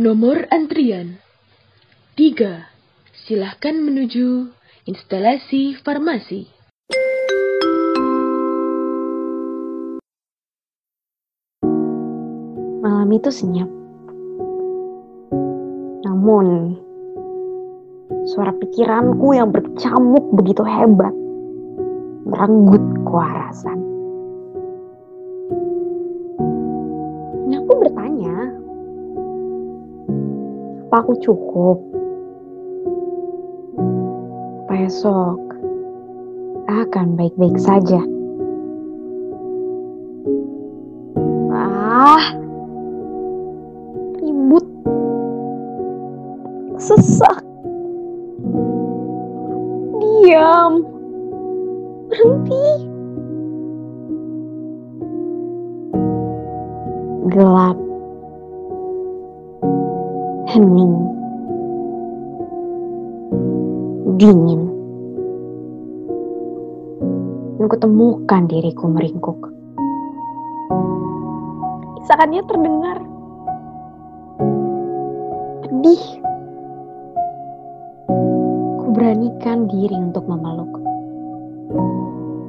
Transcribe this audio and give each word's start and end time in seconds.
Nomor 0.00 0.48
antrian 0.48 1.20
3. 2.16 2.40
Silahkan 3.12 3.76
menuju 3.76 4.48
instalasi 4.88 5.76
farmasi. 5.76 6.48
Malam 12.80 13.12
itu 13.12 13.28
senyap. 13.28 13.68
Namun, 16.08 16.80
suara 18.32 18.56
pikiranku 18.56 19.36
yang 19.36 19.52
bercamuk 19.52 20.32
begitu 20.32 20.64
hebat 20.64 21.12
merenggut 22.24 23.04
kewarasan. 23.04 23.89
Aku 31.00 31.16
cukup? 31.24 31.78
Apa 34.68 34.74
esok 34.86 35.40
akan 36.68 37.16
baik-baik 37.16 37.56
saja? 37.56 38.04
Hening, 60.50 60.94
dingin. 64.18 64.62
Dan 67.54 67.66
kutemukan 67.70 68.50
diriku 68.50 68.90
meringkuk. 68.90 69.38
Isakannya 72.02 72.42
terdengar. 72.50 72.98
Pedih. 75.62 76.02
Kuberanikan 78.82 79.70
diri 79.70 79.94
untuk 79.94 80.26
memeluk. 80.26 80.72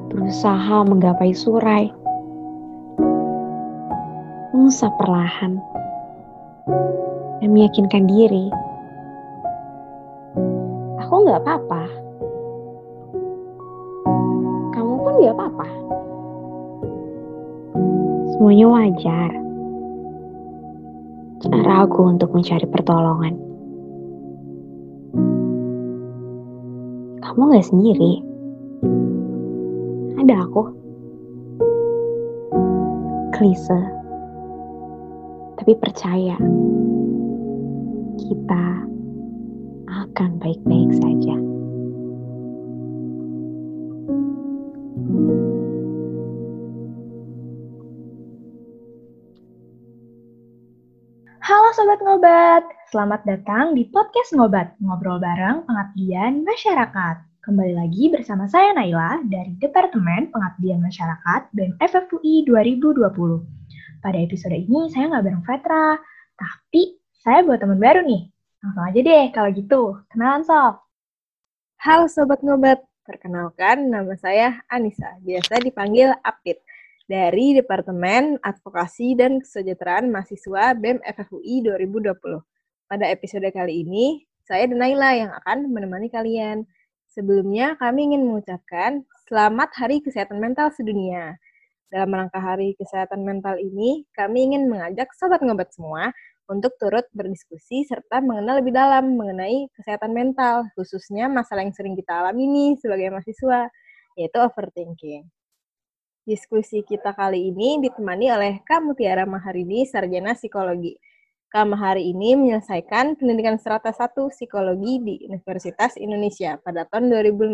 Berusaha 0.09 0.89
menggapai 0.89 1.37
surai. 1.37 1.93
Mengusap 4.57 4.89
perlahan. 4.97 5.61
Dan 7.41 7.57
meyakinkan 7.57 8.05
diri. 8.05 8.53
Aku 11.01 11.25
nggak 11.25 11.41
apa-apa. 11.41 11.83
Kamu 14.77 14.93
pun 15.01 15.13
nggak 15.17 15.35
apa-apa. 15.35 15.67
Semuanya 18.31 18.65
wajar. 18.69 19.31
Cara 21.41 21.83
aku 21.89 22.05
untuk 22.05 22.29
mencari 22.37 22.69
pertolongan. 22.69 23.33
Kamu 27.25 27.41
nggak 27.49 27.65
sendiri. 27.65 28.21
Ada 30.21 30.45
aku. 30.45 30.63
Klise. 33.33 33.81
Tapi 35.57 35.73
percaya. 35.81 36.37
Akan 40.21 40.37
baik-baik 40.37 40.91
saja. 41.01 41.35
Halo 51.41 51.69
Sobat 51.73 52.05
Ngobat, 52.05 52.69
selamat 52.93 53.25
datang 53.25 53.73
di 53.73 53.89
Podcast 53.89 54.37
Ngobat, 54.37 54.77
ngobrol 54.85 55.17
bareng 55.17 55.65
pengabdian 55.65 56.45
masyarakat. 56.45 57.17
Kembali 57.41 57.73
lagi 57.73 58.13
bersama 58.13 58.45
saya 58.45 58.77
Naila 58.77 59.25
dari 59.25 59.57
Departemen 59.57 60.29
Pengabdian 60.29 60.85
Masyarakat 60.85 61.49
BEM 61.49 61.81
FFUI 61.81 62.45
2020. 62.45 63.09
Pada 64.05 64.17
episode 64.21 64.53
ini 64.53 64.85
saya 64.93 65.17
nggak 65.17 65.25
bareng 65.25 65.43
Vetra, 65.49 65.97
tapi 66.37 67.01
saya 67.09 67.41
buat 67.41 67.57
teman 67.57 67.81
baru 67.81 68.05
nih. 68.05 68.29
Langsung 68.61 68.85
aja 68.85 68.99
deh 69.01 69.25
kalau 69.33 69.49
gitu, 69.57 69.81
kenalan 70.13 70.45
Sob. 70.45 70.85
Halo 71.81 72.05
Sobat 72.05 72.45
Ngobat, 72.45 72.77
perkenalkan 73.01 73.89
nama 73.89 74.13
saya 74.13 74.61
Anissa, 74.69 75.17
biasa 75.25 75.65
dipanggil 75.65 76.13
Apit, 76.21 76.61
dari 77.09 77.57
Departemen 77.57 78.37
Advokasi 78.37 79.17
dan 79.17 79.41
Kesejahteraan 79.41 80.13
Mahasiswa 80.13 80.77
BEM 80.77 81.01
FFUI 81.01 81.65
2020. 81.65 82.13
Pada 82.85 83.09
episode 83.09 83.49
kali 83.49 83.81
ini, 83.81 84.29
saya 84.45 84.69
dan 84.69 84.77
Naila 84.77 85.09
yang 85.17 85.33
akan 85.41 85.65
menemani 85.73 86.13
kalian. 86.13 86.61
Sebelumnya, 87.09 87.73
kami 87.81 88.13
ingin 88.13 88.29
mengucapkan 88.29 89.01
Selamat 89.25 89.73
Hari 89.73 90.05
Kesehatan 90.05 90.37
Mental 90.37 90.69
Sedunia. 90.69 91.33
Dalam 91.89 92.13
rangka 92.13 92.37
Hari 92.37 92.77
Kesehatan 92.77 93.25
Mental 93.25 93.57
ini, 93.57 94.05
kami 94.13 94.53
ingin 94.53 94.69
mengajak 94.69 95.09
Sobat 95.17 95.41
Ngobat 95.41 95.73
semua 95.73 96.13
untuk 96.49 96.73
turut 96.81 97.05
berdiskusi 97.13 97.85
serta 97.85 98.23
mengenal 98.23 98.61
lebih 98.63 98.73
dalam 98.73 99.17
mengenai 99.17 99.69
kesehatan 99.75 100.15
mental, 100.15 100.69
khususnya 100.73 101.29
masalah 101.29 101.65
yang 101.65 101.75
sering 101.75 101.93
kita 101.93 102.23
alami 102.23 102.47
nih 102.49 102.71
sebagai 102.79 103.13
mahasiswa, 103.13 103.69
yaitu 104.17 104.37
overthinking. 104.41 105.29
Diskusi 106.21 106.85
kita 106.85 107.17
kali 107.17 107.49
ini 107.49 107.81
ditemani 107.81 108.29
oleh 108.29 108.53
Kak 108.61 108.85
Mutiara 108.85 109.25
Maharini, 109.25 109.89
Sarjana 109.89 110.37
Psikologi. 110.37 110.93
Kak 111.51 111.67
Mahari 111.67 112.07
ini 112.07 112.39
menyelesaikan 112.39 113.19
pendidikan 113.19 113.59
strata 113.59 113.91
1 113.91 114.31
Psikologi 114.31 115.03
di 115.03 115.15
Universitas 115.27 115.99
Indonesia 115.99 116.55
pada 116.63 116.87
tahun 116.87 117.11
2015. 117.11 117.51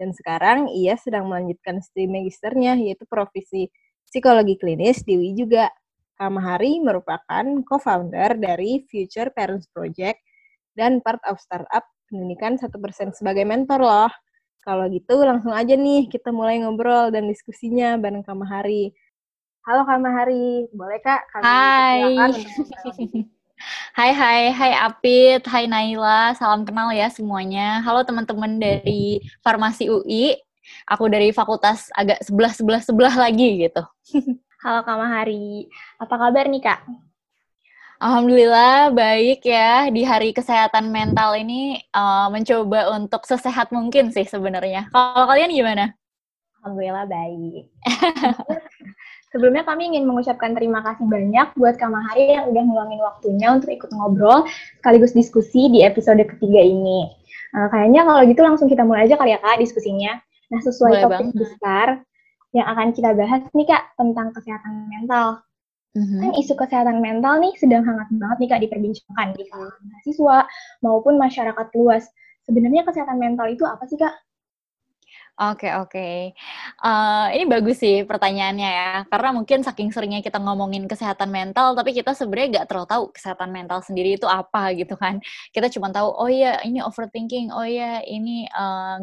Dan 0.00 0.16
sekarang 0.16 0.72
ia 0.72 0.96
sedang 0.96 1.28
melanjutkan 1.28 1.84
studi 1.84 2.08
magisternya, 2.08 2.72
yaitu 2.80 3.04
Profesi 3.04 3.68
Psikologi 4.08 4.56
Klinis 4.56 5.04
di 5.04 5.12
UI 5.12 5.36
juga. 5.36 5.68
Kak 6.16 6.32
Mahari 6.32 6.80
merupakan 6.80 7.44
co-founder 7.68 8.40
dari 8.40 8.80
Future 8.88 9.28
Parents 9.36 9.68
Project 9.68 10.16
dan 10.72 11.04
part 11.04 11.20
of 11.28 11.36
startup 11.36 11.84
pendidikan 12.08 12.56
1% 12.56 12.72
sebagai 13.12 13.44
mentor 13.44 13.84
loh. 13.84 14.12
Kalau 14.64 14.88
gitu 14.88 15.20
langsung 15.20 15.52
aja 15.52 15.76
nih 15.76 16.08
kita 16.08 16.32
mulai 16.32 16.64
ngobrol 16.64 17.12
dan 17.12 17.28
diskusinya 17.28 18.00
bareng 18.00 18.24
Kak 18.24 18.32
Mahari. 18.32 18.96
Halo 19.68 19.84
Kak 19.84 20.00
Mahari, 20.00 20.64
boleh 20.72 20.98
Kak? 21.04 21.20
Kami 21.36 21.44
Hai. 21.44 22.00
Hai 23.96 24.12
hai 24.12 24.52
hai 24.52 24.72
Apit, 24.84 25.40
hai 25.48 25.64
Naila, 25.64 26.36
salam 26.36 26.68
kenal 26.68 26.92
ya 26.92 27.08
semuanya. 27.08 27.80
Halo 27.80 28.04
teman-teman 28.04 28.60
dari 28.60 29.16
Farmasi 29.40 29.88
UI. 29.88 30.36
Aku 30.92 31.08
dari 31.08 31.32
fakultas 31.32 31.88
agak 31.96 32.20
sebelah-sebelah 32.20 32.84
sebelah 32.84 33.16
lagi 33.16 33.64
gitu. 33.64 33.80
Halo 34.66 34.82
Kak 34.82 34.98
Mahari, 34.98 35.70
apa 35.94 36.14
kabar 36.18 36.50
nih 36.50 36.58
Kak? 36.58 36.90
Alhamdulillah 38.02 38.90
baik 38.90 39.46
ya 39.46 39.86
di 39.94 40.02
hari 40.02 40.34
kesehatan 40.34 40.90
mental 40.90 41.38
ini 41.38 41.78
eh, 41.78 42.26
mencoba 42.34 42.90
untuk 42.98 43.22
sesehat 43.30 43.70
mungkin 43.70 44.10
sih 44.10 44.26
sebenarnya. 44.26 44.90
Kalau 44.90 45.30
kalian 45.30 45.54
gimana? 45.54 45.94
Alhamdulillah 46.58 47.06
baik. 47.06 47.70
Sebelumnya 49.30 49.62
kami 49.62 49.94
ingin 49.94 50.02
mengucapkan 50.02 50.50
terima 50.58 50.82
kasih 50.82 51.06
banyak 51.06 51.46
buat 51.54 51.78
Kak 51.78 51.86
Mahari 51.86 52.34
yang 52.34 52.50
udah 52.50 52.62
ngeluangin 52.66 53.00
waktunya 53.06 53.54
untuk 53.54 53.70
ikut 53.70 53.94
ngobrol 53.94 54.50
sekaligus 54.82 55.14
diskusi 55.14 55.70
di 55.70 55.86
episode 55.86 56.26
ketiga 56.26 56.58
ini. 56.58 57.06
Eh, 57.54 57.70
kayaknya 57.70 58.02
kalau 58.02 58.18
gitu 58.26 58.42
langsung 58.42 58.66
kita 58.66 58.82
mulai 58.82 59.06
aja 59.06 59.14
kali 59.14 59.30
ya 59.30 59.38
Kak 59.38 59.62
diskusinya. 59.62 60.18
Nah 60.50 60.58
sesuai 60.58 60.90
Boleh 60.90 61.02
topik 61.06 61.18
banget. 61.22 61.38
besar 61.38 61.88
yang 62.56 62.66
akan 62.72 62.96
kita 62.96 63.12
bahas 63.12 63.44
nih 63.52 63.68
Kak 63.68 63.92
tentang 64.00 64.32
kesehatan 64.32 64.88
mental. 64.88 65.44
Mhm. 65.92 66.20
Kan 66.24 66.32
isu 66.40 66.52
kesehatan 66.56 67.04
mental 67.04 67.36
nih 67.40 67.52
sedang 67.60 67.84
hangat 67.84 68.08
banget 68.16 68.36
nih 68.40 68.48
Kak 68.48 68.60
diperbincangkan 68.64 69.28
di 69.36 69.44
kalangan 69.52 69.82
mahasiswa 69.84 70.38
maupun 70.80 71.14
masyarakat 71.20 71.66
luas. 71.76 72.08
Sebenarnya 72.48 72.88
kesehatan 72.88 73.20
mental 73.20 73.52
itu 73.52 73.68
apa 73.68 73.84
sih 73.84 74.00
Kak? 74.00 74.25
Oke 75.36 75.68
oke. 75.68 76.32
Uh, 76.80 77.28
ini 77.36 77.44
bagus 77.44 77.84
sih 77.84 78.08
pertanyaannya 78.08 78.70
ya, 78.72 78.92
karena 79.04 79.36
mungkin 79.36 79.60
saking 79.60 79.92
seringnya 79.92 80.24
kita 80.24 80.40
ngomongin 80.40 80.88
kesehatan 80.88 81.28
mental, 81.28 81.76
tapi 81.76 81.92
kita 81.92 82.16
sebenarnya 82.16 82.48
nggak 82.56 82.66
terlalu 82.72 82.88
tahu 82.88 83.04
kesehatan 83.12 83.52
mental 83.52 83.84
sendiri 83.84 84.16
itu 84.16 84.24
apa 84.24 84.72
gitu 84.72 84.96
kan. 84.96 85.20
Kita 85.52 85.68
cuma 85.76 85.92
tahu, 85.92 86.08
oh 86.08 86.32
iya 86.32 86.56
ini 86.64 86.80
overthinking, 86.80 87.52
oh 87.52 87.68
iya 87.68 88.00
ini 88.08 88.48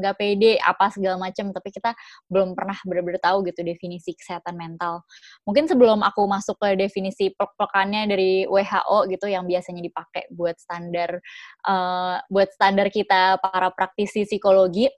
nggak 0.02 0.14
uh, 0.14 0.18
pede, 0.18 0.58
apa 0.58 0.90
segala 0.90 1.22
macam, 1.22 1.54
tapi 1.54 1.70
kita 1.70 1.94
belum 2.34 2.58
pernah 2.58 2.82
benar-benar 2.82 3.22
tahu 3.22 3.46
gitu 3.54 3.62
definisi 3.62 4.18
kesehatan 4.18 4.58
mental. 4.58 5.06
Mungkin 5.46 5.70
sebelum 5.70 6.02
aku 6.02 6.26
masuk 6.26 6.58
ke 6.58 6.74
definisi 6.74 7.30
pelak 7.30 7.62
dari 8.10 8.50
WHO 8.50 9.06
gitu 9.06 9.30
yang 9.30 9.46
biasanya 9.46 9.86
dipakai 9.86 10.34
buat 10.34 10.58
standar 10.58 11.22
uh, 11.70 12.18
buat 12.26 12.50
standar 12.58 12.90
kita 12.90 13.38
para 13.38 13.70
praktisi 13.70 14.26
psikologi, 14.26 14.90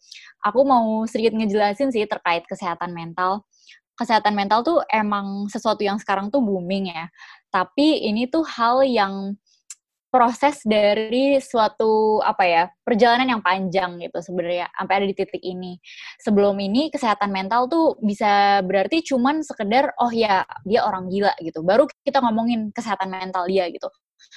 aku 0.45 0.61
mau 0.61 1.09
sedikit 1.09 1.33
ngejelasin 1.33 1.89
sih 1.89 2.05
terkait 2.05 2.45
kesehatan 2.45 2.93
mental. 2.93 3.41
Kesehatan 3.97 4.37
mental 4.37 4.61
tuh 4.61 4.79
emang 4.93 5.49
sesuatu 5.49 5.81
yang 5.81 5.97
sekarang 5.97 6.29
tuh 6.29 6.43
booming 6.45 6.93
ya. 6.93 7.09
Tapi 7.49 8.05
ini 8.05 8.29
tuh 8.29 8.45
hal 8.45 8.85
yang 8.85 9.33
proses 10.15 10.63
dari 10.63 11.43
suatu 11.43 12.23
apa 12.23 12.43
ya 12.47 12.63
perjalanan 12.87 13.35
yang 13.35 13.43
panjang 13.43 13.99
gitu 13.99 14.23
sebenarnya 14.23 14.71
sampai 14.71 15.03
ada 15.03 15.07
di 15.11 15.15
titik 15.17 15.43
ini 15.43 15.75
sebelum 16.23 16.55
ini 16.55 16.87
kesehatan 16.87 17.35
mental 17.35 17.67
tuh 17.67 17.99
bisa 17.99 18.63
berarti 18.63 19.03
cuman 19.03 19.43
sekedar 19.43 19.91
oh 19.99 20.07
ya 20.15 20.47
dia 20.63 20.87
orang 20.87 21.11
gila 21.11 21.35
gitu 21.43 21.59
baru 21.67 21.83
kita 22.07 22.23
ngomongin 22.23 22.71
kesehatan 22.71 23.11
mental 23.11 23.43
dia 23.43 23.67
gitu 23.67 23.91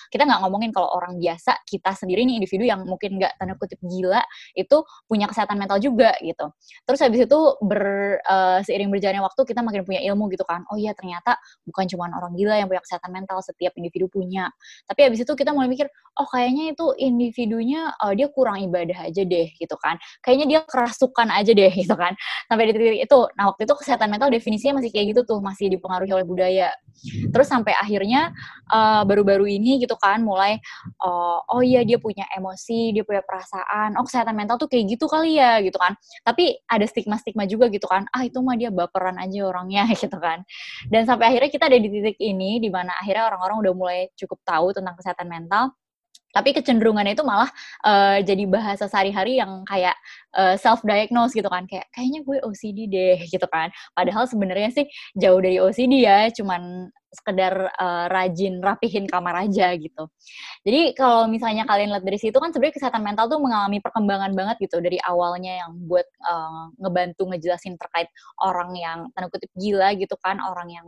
kita 0.08 0.23
nggak 0.25 0.40
ngomongin 0.44 0.70
kalau 0.70 0.90
orang 0.94 1.17
biasa, 1.19 1.62
kita 1.67 1.94
sendiri 1.94 2.25
nih 2.25 2.43
individu 2.43 2.64
yang 2.64 2.85
mungkin 2.85 3.19
nggak 3.19 3.37
tanda 3.40 3.55
kutip 3.56 3.81
gila, 3.85 4.23
itu 4.55 4.76
punya 5.06 5.26
kesehatan 5.29 5.56
mental 5.58 5.79
juga 5.82 6.14
gitu. 6.23 6.50
Terus 6.85 7.00
habis 7.02 7.20
itu 7.25 7.38
ber, 7.64 7.82
uh, 8.25 8.61
seiring 8.64 8.90
berjalannya 8.93 9.23
waktu 9.25 9.40
kita 9.44 9.61
makin 9.64 9.82
punya 9.85 10.00
ilmu 10.12 10.29
gitu 10.32 10.44
kan. 10.44 10.64
Oh 10.73 10.76
iya 10.79 10.93
ternyata 10.93 11.37
bukan 11.64 11.85
cuma 11.90 12.11
orang 12.12 12.32
gila 12.35 12.55
yang 12.56 12.69
punya 12.70 12.82
kesehatan 12.85 13.11
mental, 13.12 13.38
setiap 13.44 13.73
individu 13.76 14.06
punya. 14.11 14.50
Tapi 14.88 15.00
habis 15.08 15.20
itu 15.23 15.32
kita 15.35 15.52
mulai 15.52 15.69
mikir, 15.70 15.87
oh 16.19 16.26
kayaknya 16.29 16.75
itu 16.75 16.87
individunya 16.99 17.93
uh, 18.02 18.12
dia 18.12 18.29
kurang 18.32 18.61
ibadah 18.62 19.08
aja 19.08 19.23
deh 19.23 19.49
gitu 19.56 19.76
kan. 19.79 19.96
Kayaknya 20.25 20.46
dia 20.46 20.61
kerasukan 20.67 21.29
aja 21.31 21.52
deh 21.55 21.73
gitu 21.82 21.94
kan. 21.94 22.14
Sampai 22.50 22.70
di 22.70 22.73
titik 22.76 23.00
itu. 23.08 23.20
Nah 23.38 23.44
waktu 23.52 23.64
itu 23.64 23.75
kesehatan 23.79 24.08
mental 24.11 24.29
definisinya 24.32 24.82
masih 24.82 24.91
kayak 24.91 25.17
gitu 25.17 25.20
tuh, 25.25 25.38
masih 25.41 25.70
dipengaruhi 25.73 26.12
oleh 26.12 26.26
budaya. 26.26 26.69
Terus 27.31 27.46
sampai 27.46 27.73
akhirnya 27.79 28.34
uh, 28.70 29.02
baru-baru 29.06 29.46
ini 29.46 29.78
gitu 29.83 29.95
kan 29.99 30.21
mulai 30.23 30.59
uh, 31.03 31.41
oh 31.49 31.63
iya 31.63 31.83
dia 31.87 31.99
punya 32.03 32.27
emosi, 32.35 32.93
dia 32.95 33.03
punya 33.07 33.23
perasaan. 33.25 33.97
Oh 33.99 34.05
kesehatan 34.05 34.35
mental 34.35 34.57
tuh 34.61 34.69
kayak 34.71 34.99
gitu 34.99 35.07
kali 35.07 35.39
ya 35.39 35.63
gitu 35.65 35.79
kan. 35.79 35.95
Tapi 36.27 36.59
ada 36.69 36.85
stigma-stigma 36.85 37.47
juga 37.47 37.71
gitu 37.73 37.87
kan. 37.87 38.07
Ah 38.13 38.27
itu 38.27 38.39
mah 38.43 38.55
dia 38.59 38.71
baperan 38.75 39.17
aja 39.19 39.39
orangnya 39.49 39.87
gitu 40.03 40.17
kan. 40.19 40.43
Dan 40.91 41.07
sampai 41.09 41.35
akhirnya 41.35 41.51
kita 41.51 41.65
ada 41.71 41.79
di 41.79 41.89
titik 41.89 42.19
ini 42.21 42.59
di 42.63 42.69
mana 42.69 42.93
akhirnya 42.99 43.31
orang-orang 43.31 43.57
udah 43.65 43.73
mulai 43.75 44.01
cukup 44.19 44.39
tahu 44.45 44.75
tentang 44.77 44.95
kesehatan 44.99 45.29
mental 45.31 45.73
tapi 46.29 46.53
kecenderungannya 46.53 47.17
itu 47.17 47.25
malah 47.25 47.49
uh, 47.89 48.21
jadi 48.21 48.45
bahasa 48.45 48.85
sehari-hari 48.85 49.41
yang 49.41 49.65
kayak 49.65 49.97
uh, 50.37 50.53
eh, 50.53 50.57
self 50.61 50.85
diagnose 50.85 51.33
gitu 51.33 51.49
kan 51.49 51.65
kayak 51.65 51.89
kayaknya 51.91 52.21
gue 52.23 52.39
OCD 52.45 52.79
deh 52.87 53.19
gitu 53.33 53.47
kan 53.49 53.73
padahal 53.97 54.29
sebenarnya 54.29 54.71
sih 54.71 54.87
jauh 55.17 55.41
dari 55.41 55.57
OCD 55.57 56.05
ya 56.05 56.29
cuman 56.31 56.93
sekedar 57.08 57.72
uh, 57.72 58.06
rajin 58.12 58.60
rapihin 58.60 59.08
kamar 59.08 59.49
aja 59.49 59.72
gitu. 59.81 60.08
Jadi 60.62 60.93
kalau 60.93 61.25
misalnya 61.25 61.64
kalian 61.64 61.93
lihat 61.96 62.05
dari 62.05 62.20
situ 62.20 62.37
kan 62.37 62.52
sebenarnya 62.52 62.76
kesehatan 62.76 63.00
mental 63.00 63.32
tuh 63.32 63.40
mengalami 63.40 63.81
perkembangan 63.81 64.32
banget 64.37 64.56
gitu 64.69 64.78
dari 64.84 65.00
awalnya 65.00 65.64
yang 65.64 65.72
buat 65.88 66.05
uh, 66.28 66.72
ngebantu 66.76 67.32
ngejelasin 67.32 67.81
terkait 67.81 68.12
orang 68.44 68.76
yang 68.76 68.99
tanda 69.16 69.32
kutip 69.32 69.49
gila 69.56 69.96
gitu 69.96 70.14
kan, 70.20 70.37
orang 70.44 70.69
yang 70.69 70.87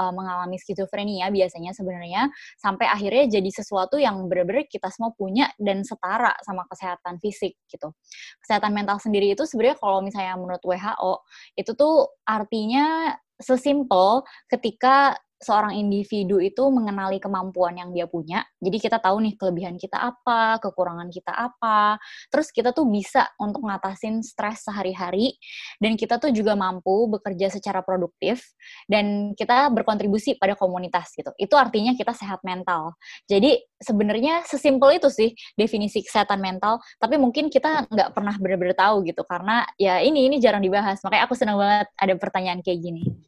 uh, 0.00 0.12
mengalami 0.12 0.56
skizofrenia 0.56 1.28
biasanya 1.28 1.76
sebenarnya 1.76 2.32
sampai 2.56 2.88
akhirnya 2.88 3.40
jadi 3.40 3.50
sesuatu 3.52 4.00
yang 4.00 4.24
benar-benar 4.26 4.64
kita 4.66 4.88
semua 4.88 5.12
punya 5.12 5.52
dan 5.60 5.84
setara 5.84 6.32
sama 6.44 6.64
kesehatan 6.72 7.20
fisik 7.20 7.60
gitu. 7.68 7.92
Kesehatan 8.40 8.72
mental 8.72 8.96
sendiri 8.96 9.36
itu 9.36 9.44
sebenarnya 9.44 9.76
kalau 9.76 10.00
misalnya 10.00 10.34
menurut 10.40 10.62
WHO 10.64 11.12
itu 11.60 11.72
tuh 11.76 12.08
artinya 12.24 13.12
sesimpel 13.38 14.26
ketika 14.50 15.16
seorang 15.38 15.78
individu 15.78 16.42
itu 16.42 16.66
mengenali 16.66 17.22
kemampuan 17.22 17.78
yang 17.78 17.94
dia 17.94 18.10
punya. 18.10 18.42
Jadi 18.58 18.76
kita 18.82 18.98
tahu 18.98 19.22
nih 19.22 19.34
kelebihan 19.38 19.78
kita 19.78 19.94
apa, 19.94 20.58
kekurangan 20.58 21.06
kita 21.14 21.30
apa. 21.30 21.96
Terus 22.28 22.50
kita 22.50 22.74
tuh 22.74 22.90
bisa 22.90 23.30
untuk 23.38 23.62
ngatasin 23.62 24.20
stres 24.26 24.66
sehari-hari 24.66 25.38
dan 25.78 25.94
kita 25.94 26.18
tuh 26.18 26.34
juga 26.34 26.58
mampu 26.58 27.06
bekerja 27.06 27.54
secara 27.54 27.86
produktif 27.86 28.42
dan 28.90 29.32
kita 29.38 29.70
berkontribusi 29.70 30.34
pada 30.36 30.58
komunitas 30.58 31.14
gitu. 31.14 31.30
Itu 31.38 31.54
artinya 31.54 31.94
kita 31.94 32.10
sehat 32.18 32.42
mental. 32.42 32.98
Jadi 33.30 33.62
sebenarnya 33.78 34.42
sesimpel 34.42 34.98
itu 34.98 35.06
sih 35.06 35.30
definisi 35.54 36.02
kesehatan 36.02 36.42
mental, 36.42 36.82
tapi 36.98 37.14
mungkin 37.14 37.46
kita 37.46 37.86
nggak 37.86 38.10
pernah 38.10 38.34
benar-benar 38.42 38.74
tahu 38.74 39.06
gitu 39.06 39.22
karena 39.22 39.62
ya 39.78 40.02
ini 40.02 40.26
ini 40.26 40.42
jarang 40.42 40.66
dibahas. 40.66 40.98
Makanya 41.06 41.22
aku 41.30 41.34
senang 41.38 41.62
banget 41.62 41.86
ada 41.94 42.14
pertanyaan 42.18 42.58
kayak 42.58 42.82
gini. 42.82 43.27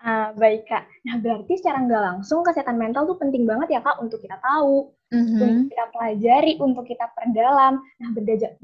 Uh, 0.00 0.32
baik 0.40 0.64
kak. 0.64 0.88
Nah 1.04 1.20
berarti 1.20 1.60
secara 1.60 1.84
nggak 1.84 2.00
langsung 2.00 2.40
kesehatan 2.40 2.80
mental 2.80 3.04
tuh 3.04 3.20
penting 3.20 3.44
banget 3.44 3.76
ya 3.76 3.80
kak 3.84 4.00
untuk 4.00 4.16
kita 4.24 4.40
tahu, 4.40 4.88
mm-hmm. 5.12 5.36
untuk 5.36 5.68
kita 5.68 5.84
pelajari, 5.92 6.52
untuk 6.56 6.84
kita 6.88 7.04
perdalam. 7.12 7.84
Nah 8.00 8.08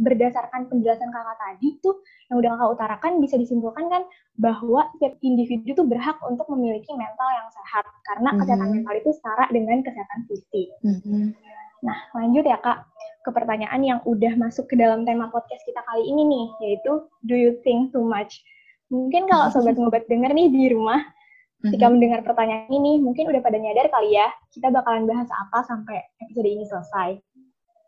berdasarkan 0.01 0.65
penjelasan 0.73 1.13
kakak 1.13 1.37
tadi 1.37 1.77
tuh 1.85 2.01
yang 2.33 2.41
udah 2.41 2.57
kakak 2.57 2.71
utarakan 2.81 3.13
bisa 3.21 3.37
disimpulkan 3.37 3.85
kan 3.93 4.09
bahwa 4.41 4.89
setiap 4.97 5.13
individu 5.21 5.77
tuh 5.77 5.85
berhak 5.85 6.17
untuk 6.25 6.49
memiliki 6.57 6.89
mental 6.97 7.29
yang 7.29 7.49
sehat 7.53 7.85
karena 8.09 8.29
mm-hmm. 8.33 8.41
kesehatan 8.41 8.69
mental 8.73 8.95
itu 8.97 9.11
setara 9.21 9.45
dengan 9.53 9.79
kesehatan 9.85 10.21
fisik. 10.33 10.69
Mm-hmm. 10.89 11.25
Nah 11.85 11.99
lanjut 12.17 12.49
ya 12.49 12.57
kak 12.65 12.89
ke 13.29 13.31
pertanyaan 13.35 13.85
yang 13.85 14.01
udah 14.09 14.33
masuk 14.41 14.73
ke 14.73 14.81
dalam 14.81 15.05
tema 15.05 15.29
podcast 15.29 15.61
kita 15.69 15.85
kali 15.85 16.01
ini 16.01 16.33
nih, 16.33 16.47
yaitu 16.65 17.05
do 17.29 17.37
you 17.37 17.61
think 17.61 17.93
too 17.93 18.01
much? 18.01 18.41
Mungkin 18.89 19.29
kalau 19.29 19.53
sobat 19.53 19.77
ngobat 19.77 20.09
denger 20.09 20.33
nih 20.33 20.49
di 20.49 20.73
rumah, 20.73 21.03
Ketika 21.57 21.89
mm-hmm. 21.89 21.93
mendengar 21.97 22.21
pertanyaan 22.21 22.69
ini, 22.69 23.01
mungkin 23.01 23.33
udah 23.33 23.41
pada 23.41 23.57
nyadar 23.57 23.89
kali 23.89 24.13
ya, 24.13 24.29
kita 24.53 24.69
bakalan 24.69 25.09
bahas 25.09 25.27
apa 25.33 25.65
sampai 25.65 26.05
episode 26.21 26.45
ini 26.47 26.69
selesai. 26.69 27.17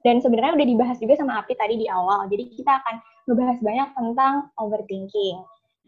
Dan 0.01 0.25
sebenarnya 0.25 0.57
udah 0.57 0.67
dibahas 0.67 0.97
juga 1.03 1.19
sama 1.19 1.37
Api 1.43 1.53
tadi 1.59 1.77
di 1.77 1.87
awal, 1.91 2.31
jadi 2.33 2.49
kita 2.55 2.73
akan 2.81 2.95
ngebahas 3.29 3.59
banyak 3.61 3.89
tentang 3.93 4.35
overthinking. 4.57 5.37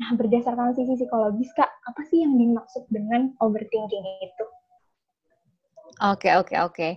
Nah, 0.00 0.10
berdasarkan 0.16 0.76
sisi 0.76 0.96
psikologis, 0.96 1.52
Kak, 1.56 1.68
apa 1.68 2.00
sih 2.08 2.24
yang 2.24 2.36
dimaksud 2.36 2.84
dengan 2.92 3.32
overthinking 3.40 4.04
itu? 4.24 4.44
Oke, 6.00 6.32
oke, 6.32 6.56
oke. 6.56 6.88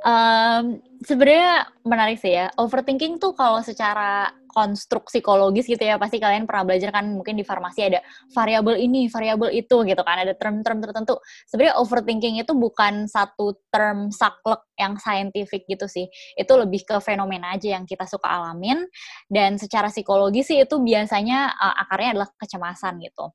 Um, 0.00 0.80
sebenarnya 1.04 1.68
menarik 1.84 2.16
sih 2.16 2.32
ya. 2.32 2.48
Overthinking 2.56 3.20
tuh 3.20 3.36
kalau 3.36 3.60
secara 3.60 4.32
konstruk 4.50 5.08
psikologis 5.08 5.64
gitu 5.64 5.80
ya, 5.80 5.96
pasti 5.96 6.20
kalian 6.20 6.44
pernah 6.44 6.68
belajar 6.68 6.90
kan 6.92 7.08
mungkin 7.08 7.38
di 7.38 7.44
farmasi 7.46 7.88
ada 7.88 8.00
variabel 8.34 8.76
ini, 8.76 9.06
variabel 9.08 9.54
itu 9.54 9.82
gitu 9.86 10.02
kan, 10.04 10.16
ada 10.20 10.34
term-term 10.36 10.82
tertentu. 10.84 11.16
Sebenarnya 11.48 11.80
overthinking 11.80 12.42
itu 12.42 12.52
bukan 12.52 13.08
satu 13.08 13.56
term 13.72 14.12
saklek 14.12 14.66
yang 14.76 15.00
saintifik 15.00 15.64
gitu 15.70 15.86
sih. 15.86 16.10
Itu 16.34 16.58
lebih 16.60 16.84
ke 16.84 16.96
fenomena 17.00 17.56
aja 17.56 17.78
yang 17.78 17.88
kita 17.88 18.04
suka 18.04 18.28
alamin 18.28 18.84
dan 19.30 19.56
secara 19.56 19.88
psikologis 19.88 20.50
sih 20.50 20.58
itu 20.60 20.76
biasanya 20.82 21.54
uh, 21.54 21.74
akarnya 21.86 22.18
adalah 22.18 22.30
kecemasan 22.34 22.98
gitu. 23.00 23.30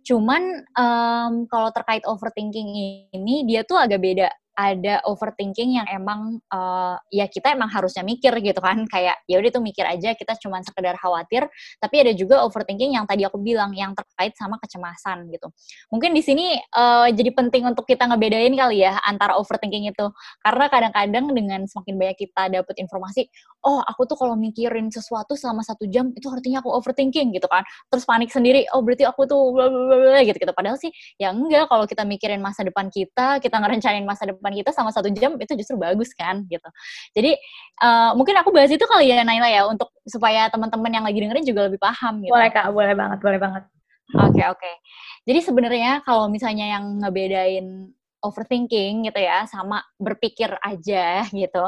Cuman 0.00 0.64
um, 0.72 1.32
kalau 1.44 1.68
terkait 1.76 2.00
overthinking 2.08 2.68
ini 3.12 3.44
dia 3.44 3.68
tuh 3.68 3.76
agak 3.76 4.00
beda 4.00 4.28
ada 4.60 5.00
overthinking 5.08 5.80
yang 5.80 5.88
emang 5.88 6.36
uh, 6.52 7.00
ya 7.08 7.24
kita 7.32 7.56
emang 7.56 7.72
harusnya 7.72 8.04
mikir 8.04 8.36
gitu 8.44 8.60
kan. 8.60 8.84
Kayak 8.84 9.16
ya 9.24 9.40
udah 9.40 9.50
tuh 9.56 9.64
mikir 9.64 9.88
aja 9.88 10.12
kita 10.12 10.36
cuma 10.36 10.60
sekedar 10.60 11.00
khawatir. 11.00 11.48
Tapi 11.80 11.96
ada 12.04 12.12
juga 12.12 12.44
overthinking 12.44 12.92
yang 13.00 13.08
tadi 13.08 13.24
aku 13.24 13.40
bilang 13.40 13.72
yang 13.72 13.96
terkait 13.96 14.36
sama 14.36 14.60
kecemasan 14.60 15.32
gitu. 15.32 15.48
Mungkin 15.88 16.12
di 16.12 16.20
sini 16.20 16.60
uh, 16.76 17.08
jadi 17.08 17.32
penting 17.32 17.64
untuk 17.72 17.88
kita 17.88 18.04
ngebedain 18.04 18.52
kali 18.52 18.84
ya 18.84 19.00
antara 19.08 19.40
overthinking 19.40 19.88
itu. 19.88 20.06
Karena 20.44 20.68
kadang-kadang 20.68 21.32
dengan 21.32 21.64
semakin 21.64 21.96
banyak 21.96 22.16
kita 22.20 22.52
dapat 22.52 22.76
informasi 22.76 23.32
oh 23.64 23.80
aku 23.84 24.08
tuh 24.08 24.16
kalau 24.16 24.36
mikirin 24.36 24.88
sesuatu 24.92 25.36
selama 25.36 25.64
satu 25.64 25.84
jam 25.88 26.12
itu 26.12 26.28
artinya 26.28 26.60
aku 26.60 26.68
overthinking 26.68 27.32
gitu 27.32 27.48
kan. 27.48 27.64
Terus 27.88 28.04
panik 28.04 28.28
sendiri 28.28 28.68
oh 28.76 28.84
berarti 28.84 29.08
aku 29.08 29.24
tuh 29.24 29.40
gitu 30.28 30.36
gitu 30.36 30.52
padahal 30.52 30.76
sih 30.76 30.90
ya 31.16 31.30
enggak 31.32 31.70
kalau 31.70 31.84
kita 31.86 32.02
mikirin 32.04 32.42
masa 32.42 32.66
depan 32.66 32.88
kita 32.90 33.38
kita 33.38 33.56
ngerencanain 33.60 34.04
masa 34.04 34.28
depan 34.28 34.49
kehidupan 34.50 34.66
kita 34.66 34.70
sama 34.74 34.90
satu 34.90 35.08
jam 35.14 35.38
itu 35.38 35.52
justru 35.54 35.78
bagus 35.78 36.10
kan 36.18 36.42
gitu. 36.50 36.66
Jadi 37.14 37.38
uh, 37.82 38.12
mungkin 38.18 38.34
aku 38.42 38.50
bahas 38.50 38.70
itu 38.70 38.82
kali 38.82 39.14
ya 39.14 39.22
Naila 39.22 39.46
ya 39.46 39.62
untuk 39.70 39.94
supaya 40.02 40.50
teman-teman 40.50 40.90
yang 40.90 41.04
lagi 41.06 41.22
dengerin 41.22 41.46
juga 41.46 41.70
lebih 41.70 41.78
paham 41.78 42.18
gitu. 42.26 42.34
Boleh 42.34 42.50
kak, 42.50 42.66
boleh 42.74 42.94
banget, 42.98 43.18
boleh 43.22 43.38
banget. 43.38 43.62
Oke 44.10 44.42
okay, 44.42 44.46
oke. 44.50 44.58
Okay. 44.58 44.74
Jadi 45.30 45.40
sebenarnya 45.46 45.92
kalau 46.02 46.26
misalnya 46.26 46.66
yang 46.66 46.98
ngebedain 46.98 47.94
overthinking 48.20 49.08
gitu 49.08 49.16
ya 49.16 49.48
sama 49.48 49.80
berpikir 49.96 50.52
aja 50.60 51.24
gitu 51.32 51.64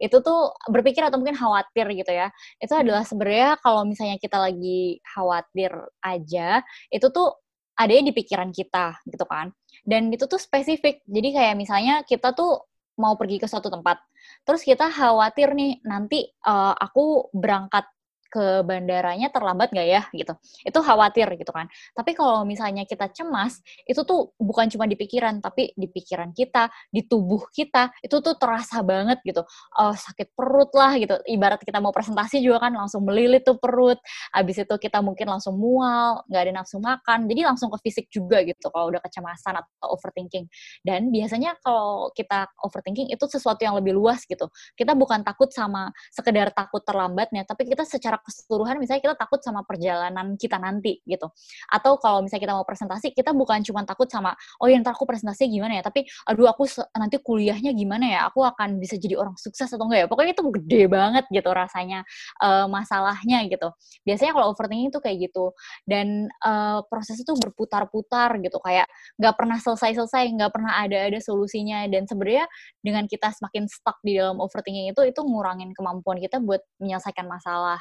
itu 0.00 0.16
tuh 0.24 0.48
berpikir 0.72 1.04
atau 1.04 1.20
mungkin 1.20 1.36
khawatir 1.36 1.92
gitu 1.92 2.08
ya 2.08 2.32
itu 2.56 2.72
adalah 2.72 3.04
sebenarnya 3.04 3.60
kalau 3.60 3.84
misalnya 3.84 4.16
kita 4.16 4.40
lagi 4.40 4.96
khawatir 5.04 5.68
aja 6.00 6.64
itu 6.88 7.04
tuh 7.12 7.36
ada 7.76 7.92
di 7.92 8.12
pikiran 8.16 8.48
kita 8.48 8.96
gitu 9.12 9.28
kan 9.28 9.52
dan 9.86 10.10
itu 10.12 10.24
tuh 10.26 10.40
spesifik. 10.40 11.04
Jadi 11.06 11.28
kayak 11.36 11.54
misalnya 11.56 12.02
kita 12.04 12.32
tuh 12.32 12.70
mau 13.00 13.16
pergi 13.16 13.40
ke 13.40 13.48
suatu 13.48 13.72
tempat 13.72 13.96
terus 14.44 14.60
kita 14.64 14.92
khawatir 14.92 15.56
nih 15.56 15.80
nanti 15.88 16.28
uh, 16.44 16.76
aku 16.76 17.32
berangkat 17.32 17.88
ke 18.30 18.62
bandaranya 18.62 19.28
terlambat 19.34 19.74
nggak 19.74 19.88
ya 19.90 20.02
gitu. 20.14 20.32
Itu 20.62 20.78
khawatir 20.86 21.26
gitu 21.34 21.50
kan. 21.50 21.66
Tapi 21.92 22.14
kalau 22.14 22.46
misalnya 22.46 22.86
kita 22.86 23.10
cemas 23.10 23.58
itu 23.82 24.06
tuh 24.06 24.30
bukan 24.38 24.70
cuma 24.70 24.86
di 24.86 24.94
pikiran 24.94 25.42
tapi 25.42 25.74
di 25.74 25.90
pikiran 25.90 26.30
kita 26.30 26.70
di 26.94 27.02
tubuh 27.04 27.50
kita 27.50 27.90
itu 28.06 28.22
tuh 28.22 28.38
terasa 28.38 28.86
banget 28.86 29.18
gitu. 29.26 29.42
Oh, 29.74 29.92
sakit 29.92 30.30
perut 30.38 30.70
lah 30.78 30.94
gitu. 30.96 31.18
Ibarat 31.26 31.58
kita 31.66 31.82
mau 31.82 31.90
presentasi 31.90 32.38
juga 32.38 32.70
kan 32.70 32.72
langsung 32.78 33.02
melilit 33.02 33.42
tuh 33.42 33.58
perut 33.58 33.98
habis 34.30 34.62
itu 34.62 34.74
kita 34.78 35.02
mungkin 35.02 35.26
langsung 35.26 35.58
mual 35.58 36.22
nggak 36.30 36.42
ada 36.46 36.52
nafsu 36.62 36.78
makan 36.78 37.26
jadi 37.26 37.50
langsung 37.50 37.68
ke 37.74 37.78
fisik 37.82 38.06
juga 38.14 38.46
gitu 38.46 38.70
kalau 38.70 38.94
udah 38.94 39.02
kecemasan 39.02 39.58
atau 39.58 39.98
overthinking. 39.98 40.46
Dan 40.86 41.10
biasanya 41.10 41.58
kalau 41.58 42.14
kita 42.14 42.46
overthinking 42.62 43.10
itu 43.10 43.24
sesuatu 43.26 43.66
yang 43.66 43.74
lebih 43.74 43.98
luas 43.98 44.22
gitu. 44.22 44.46
Kita 44.78 44.94
bukan 44.94 45.26
takut 45.26 45.50
sama 45.50 45.90
sekedar 46.14 46.54
takut 46.54 46.86
terlambatnya 46.86 47.42
tapi 47.42 47.66
kita 47.66 47.82
secara 47.82 48.19
keseluruhan 48.24 48.76
misalnya 48.80 49.02
kita 49.02 49.16
takut 49.16 49.40
sama 49.42 49.64
perjalanan 49.66 50.36
kita 50.36 50.56
nanti 50.56 51.00
gitu. 51.04 51.28
Atau 51.68 51.98
kalau 51.98 52.24
misalnya 52.24 52.42
kita 52.50 52.54
mau 52.56 52.66
presentasi, 52.66 53.12
kita 53.16 53.32
bukan 53.34 53.64
cuma 53.66 53.82
takut 53.84 54.06
sama 54.08 54.34
oh 54.62 54.66
ya 54.68 54.78
ntar 54.80 54.94
aku 54.96 55.04
presentasi 55.08 55.48
gimana 55.50 55.80
ya, 55.80 55.82
tapi 55.84 56.06
aduh 56.28 56.48
aku 56.50 56.68
nanti 56.96 57.16
kuliahnya 57.20 57.72
gimana 57.74 58.06
ya, 58.06 58.20
aku 58.28 58.44
akan 58.44 58.78
bisa 58.80 58.96
jadi 59.00 59.16
orang 59.18 59.34
sukses 59.36 59.68
atau 59.70 59.84
enggak 59.88 60.04
ya. 60.04 60.08
Pokoknya 60.10 60.32
itu 60.36 60.44
gede 60.60 60.82
banget 60.90 61.24
gitu 61.32 61.50
rasanya 61.50 62.04
uh, 62.42 62.66
masalahnya 62.70 63.44
gitu. 63.48 63.68
Biasanya 64.06 64.32
kalau 64.36 64.46
overthinking 64.52 64.90
itu 64.92 65.00
kayak 65.02 65.16
gitu 65.30 65.52
dan 65.88 66.28
uh, 66.44 66.82
proses 66.86 67.18
itu 67.20 67.32
berputar-putar 67.36 68.38
gitu 68.42 68.58
kayak 68.62 68.86
nggak 69.20 69.34
pernah 69.36 69.58
selesai-selesai, 69.60 70.24
nggak 70.36 70.50
pernah 70.52 70.72
ada-ada 70.84 71.18
solusinya 71.20 71.84
dan 71.88 72.04
sebenarnya 72.08 72.46
dengan 72.80 73.04
kita 73.06 73.32
semakin 73.34 73.66
stuck 73.70 73.98
di 74.04 74.16
dalam 74.18 74.38
overthinking 74.42 74.92
itu 74.92 75.00
itu 75.06 75.20
ngurangin 75.20 75.70
kemampuan 75.76 76.18
kita 76.18 76.42
buat 76.42 76.60
menyelesaikan 76.82 77.26
masalah 77.28 77.80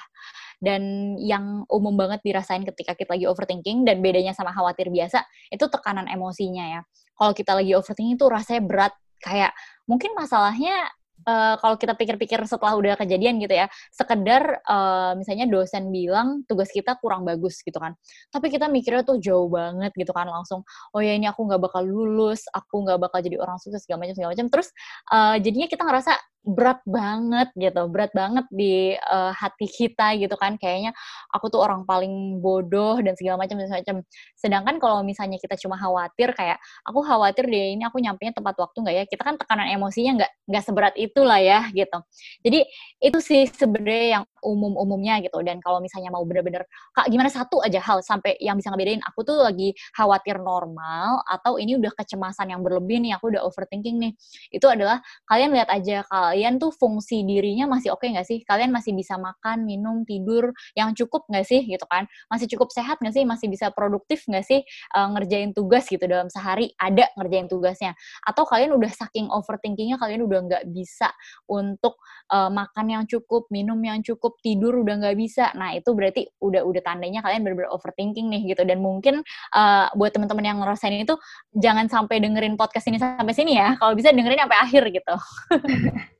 dan 0.59 1.15
yang 1.19 1.63
umum 1.71 1.95
banget 1.95 2.19
dirasain 2.23 2.67
ketika 2.67 2.93
kita 2.95 3.15
lagi 3.15 3.25
overthinking 3.25 3.87
dan 3.87 4.03
bedanya 4.03 4.35
sama 4.35 4.51
khawatir 4.51 4.91
biasa 4.91 5.23
itu 5.51 5.65
tekanan 5.71 6.07
emosinya 6.11 6.79
ya. 6.79 6.81
Kalau 7.15 7.31
kita 7.35 7.51
lagi 7.55 7.71
overthinking 7.75 8.19
itu 8.19 8.27
rasanya 8.27 8.61
berat 8.63 8.93
kayak 9.19 9.51
mungkin 9.87 10.15
masalahnya 10.15 10.87
uh, 11.27 11.55
kalau 11.59 11.75
kita 11.75 11.95
pikir-pikir 11.95 12.39
setelah 12.47 12.75
udah 12.77 12.95
kejadian 12.99 13.41
gitu 13.41 13.55
ya, 13.55 13.67
sekedar 13.91 14.61
uh, 14.67 15.15
misalnya 15.17 15.49
dosen 15.49 15.91
bilang 15.91 16.43
tugas 16.47 16.69
kita 16.71 16.95
kurang 17.01 17.27
bagus 17.27 17.59
gitu 17.63 17.75
kan. 17.79 17.95
Tapi 18.31 18.47
kita 18.53 18.71
mikirnya 18.71 19.03
tuh 19.03 19.19
jauh 19.19 19.49
banget 19.51 19.91
gitu 19.95 20.11
kan 20.15 20.29
langsung, 20.29 20.63
oh 20.95 21.01
ya 21.01 21.15
ini 21.15 21.27
aku 21.27 21.47
nggak 21.47 21.59
bakal 21.59 21.83
lulus, 21.83 22.45
aku 22.53 22.85
nggak 22.87 22.99
bakal 23.01 23.19
jadi 23.23 23.39
orang 23.41 23.57
sukses 23.59 23.83
segala 23.83 24.05
macam 24.07 24.15
segala 24.15 24.31
macam. 24.35 24.47
Terus 24.47 24.67
uh, 25.11 25.35
jadinya 25.41 25.67
kita 25.67 25.83
ngerasa 25.83 26.13
berat 26.43 26.79
banget 26.87 27.51
gitu, 27.59 27.81
berat 27.91 28.11
banget 28.15 28.45
di 28.49 28.95
uh, 28.95 29.31
hati 29.35 29.67
kita 29.67 30.15
gitu 30.17 30.33
kan. 30.39 30.55
Kayaknya 30.55 30.95
aku 31.35 31.51
tuh 31.51 31.59
orang 31.61 31.83
paling 31.83 32.39
bodoh 32.39 32.95
dan 33.03 33.13
segala 33.19 33.43
macam 33.43 33.59
macam. 33.59 34.01
Sedangkan 34.39 34.79
kalau 34.79 35.03
misalnya 35.03 35.37
kita 35.37 35.59
cuma 35.59 35.75
khawatir 35.75 36.31
kayak 36.33 36.57
aku 36.87 37.03
khawatir 37.03 37.45
deh 37.45 37.75
ini 37.75 37.83
aku 37.83 37.99
nyampe 37.99 38.31
tepat 38.31 38.55
waktu 38.55 38.77
nggak 38.81 38.95
ya? 38.95 39.03
Kita 39.05 39.21
kan 39.27 39.35
tekanan 39.35 39.67
emosinya 39.75 40.11
nggak 40.23 40.31
nggak 40.49 40.63
seberat 40.63 40.93
itulah 40.95 41.39
ya 41.43 41.67
gitu. 41.75 41.97
Jadi 42.41 42.59
itu 43.03 43.19
sih 43.19 43.45
sebenarnya 43.51 44.21
yang 44.21 44.23
umum-umumnya 44.41 45.19
gitu. 45.23 45.39
Dan 45.43 45.59
kalau 45.59 45.83
misalnya 45.83 46.09
mau 46.09 46.23
bener-bener 46.23 46.63
kak 46.95 47.11
gimana 47.11 47.27
satu 47.27 47.59
aja 47.61 47.83
hal 47.83 47.99
sampai 48.01 48.39
yang 48.39 48.55
bisa 48.55 48.71
ngebedain 48.71 49.03
aku 49.03 49.27
tuh 49.27 49.43
lagi 49.43 49.75
khawatir 49.93 50.39
normal 50.39 51.21
atau 51.27 51.59
ini 51.59 51.75
udah 51.75 51.91
kecemasan 51.93 52.55
yang 52.55 52.63
berlebih 52.63 53.03
nih 53.03 53.15
aku 53.19 53.31
udah 53.35 53.43
overthinking 53.43 53.99
nih. 53.99 54.11
Itu 54.49 54.71
adalah 54.71 55.03
kalian 55.27 55.51
lihat 55.53 55.69
aja 55.69 56.01
kalau 56.07 56.28
kalian 56.29 56.61
tuh 56.61 56.69
fungsi 56.69 57.25
dirinya 57.25 57.65
masih 57.65 57.89
oke 57.89 58.05
okay 58.05 58.13
nggak 58.13 58.27
sih? 58.29 58.39
Kalian 58.45 58.69
masih 58.69 58.93
bisa 58.93 59.17
makan, 59.17 59.65
minum, 59.65 60.05
tidur 60.05 60.53
yang 60.77 60.93
cukup 60.93 61.25
nggak 61.25 61.41
sih 61.41 61.65
gitu 61.65 61.81
kan? 61.89 62.05
Masih 62.29 62.45
cukup 62.53 62.69
sehat 62.69 63.01
nggak 63.01 63.17
sih? 63.17 63.25
Masih 63.25 63.49
bisa 63.49 63.73
produktif 63.73 64.29
nggak 64.29 64.45
sih 64.45 64.61
uh, 64.93 65.09
ngerjain 65.17 65.57
tugas 65.57 65.89
gitu 65.89 66.05
dalam 66.05 66.29
sehari 66.29 66.69
ada 66.77 67.09
ngerjain 67.17 67.49
tugasnya? 67.49 67.97
Atau 68.21 68.45
kalian 68.45 68.77
udah 68.77 68.93
saking 68.93 69.25
overthinkingnya 69.33 69.97
kalian 69.97 70.21
udah 70.29 70.39
nggak 70.45 70.63
bisa 70.69 71.09
untuk 71.49 71.97
uh, 72.29 72.53
makan 72.53 72.85
yang 72.93 73.03
cukup, 73.09 73.49
minum 73.49 73.81
yang 73.81 74.05
cukup, 74.05 74.37
tidur 74.45 74.85
udah 74.85 75.01
nggak 75.01 75.17
bisa. 75.17 75.49
Nah 75.57 75.73
itu 75.73 75.89
berarti 75.97 76.29
udah 76.45 76.61
udah 76.61 76.81
tandanya 76.85 77.25
kalian 77.25 77.41
bener-bener 77.41 77.73
overthinking 77.73 78.29
nih 78.29 78.53
gitu. 78.53 78.61
Dan 78.69 78.85
mungkin 78.85 79.25
uh, 79.57 79.89
buat 79.97 80.13
teman-teman 80.13 80.45
yang 80.45 80.57
ngerasain 80.61 80.93
itu 80.93 81.17
jangan 81.57 81.89
sampai 81.89 82.21
dengerin 82.21 82.53
podcast 82.53 82.85
ini 82.85 83.01
sampai 83.01 83.33
sini 83.33 83.57
ya. 83.57 83.73
Kalau 83.81 83.97
bisa 83.97 84.13
dengerin 84.13 84.45
sampai 84.45 84.59
akhir 84.61 84.83
gitu. 84.93 85.15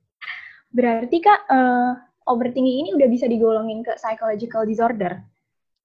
Berarti 0.69 1.17
Kak, 1.21 1.49
uh, 1.49 1.91
overthinking 2.29 2.77
ini 2.85 2.89
udah 2.93 3.07
bisa 3.09 3.25
digolongin 3.25 3.81
ke 3.81 3.97
psychological 3.97 4.63
disorder? 4.69 5.25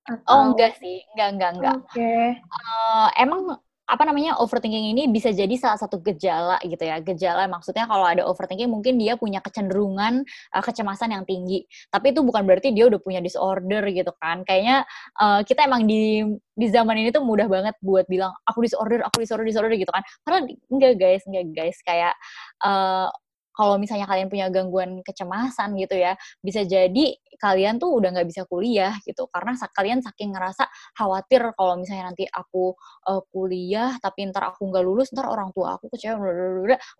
Atau... 0.04 0.28
Oh, 0.28 0.42
enggak 0.52 0.76
sih. 0.76 1.00
Enggak, 1.16 1.28
enggak, 1.36 1.50
enggak. 1.56 1.74
Oke. 1.80 1.88
Okay. 1.96 2.24
Uh, 2.52 3.08
emang 3.16 3.40
apa 3.84 4.02
namanya 4.08 4.40
overthinking 4.40 4.96
ini 4.96 5.12
bisa 5.12 5.28
jadi 5.28 5.52
salah 5.60 5.76
satu 5.76 6.00
gejala 6.00 6.56
gitu 6.64 6.80
ya 6.80 7.04
gejala 7.04 7.44
maksudnya 7.44 7.84
kalau 7.84 8.08
ada 8.08 8.24
overthinking 8.24 8.72
mungkin 8.72 8.96
dia 8.96 9.20
punya 9.20 9.44
kecenderungan 9.44 10.24
uh, 10.56 10.62
kecemasan 10.64 11.12
yang 11.12 11.28
tinggi 11.28 11.68
tapi 11.92 12.16
itu 12.16 12.24
bukan 12.24 12.48
berarti 12.48 12.72
dia 12.72 12.88
udah 12.88 12.96
punya 12.96 13.20
disorder 13.20 13.84
gitu 13.92 14.08
kan 14.16 14.40
kayaknya 14.48 14.88
uh, 15.20 15.44
kita 15.44 15.68
emang 15.68 15.84
di 15.84 16.24
di 16.56 16.66
zaman 16.72 16.96
ini 16.96 17.12
tuh 17.12 17.28
mudah 17.28 17.44
banget 17.44 17.76
buat 17.84 18.08
bilang 18.08 18.32
aku 18.48 18.64
disorder 18.64 19.04
aku 19.04 19.20
disorder 19.20 19.44
disorder 19.44 19.76
gitu 19.76 19.92
kan 19.92 20.00
karena 20.24 20.48
enggak 20.72 20.94
guys 20.96 21.22
enggak 21.28 21.46
guys 21.52 21.76
kayak 21.84 22.16
uh, 22.64 23.12
kalau 23.54 23.78
misalnya 23.78 24.04
kalian 24.10 24.28
punya 24.28 24.50
gangguan 24.50 25.00
kecemasan 25.06 25.78
gitu 25.78 25.94
ya, 25.94 26.18
bisa 26.42 26.66
jadi 26.66 27.14
kalian 27.38 27.78
tuh 27.78 27.94
udah 28.02 28.10
nggak 28.14 28.28
bisa 28.28 28.42
kuliah 28.50 28.94
gitu. 29.06 29.30
Karena 29.30 29.54
kalian 29.54 30.02
saking 30.02 30.34
ngerasa 30.34 30.66
khawatir 30.98 31.40
kalau 31.54 31.78
misalnya 31.78 32.10
nanti 32.12 32.26
aku 32.28 32.74
uh, 33.08 33.22
kuliah 33.30 33.96
tapi 34.02 34.26
ntar 34.30 34.50
aku 34.50 34.68
nggak 34.68 34.84
lulus 34.84 35.10
ntar 35.14 35.30
orang 35.30 35.50
tua 35.54 35.78
aku 35.78 35.88
kecewa 35.94 36.18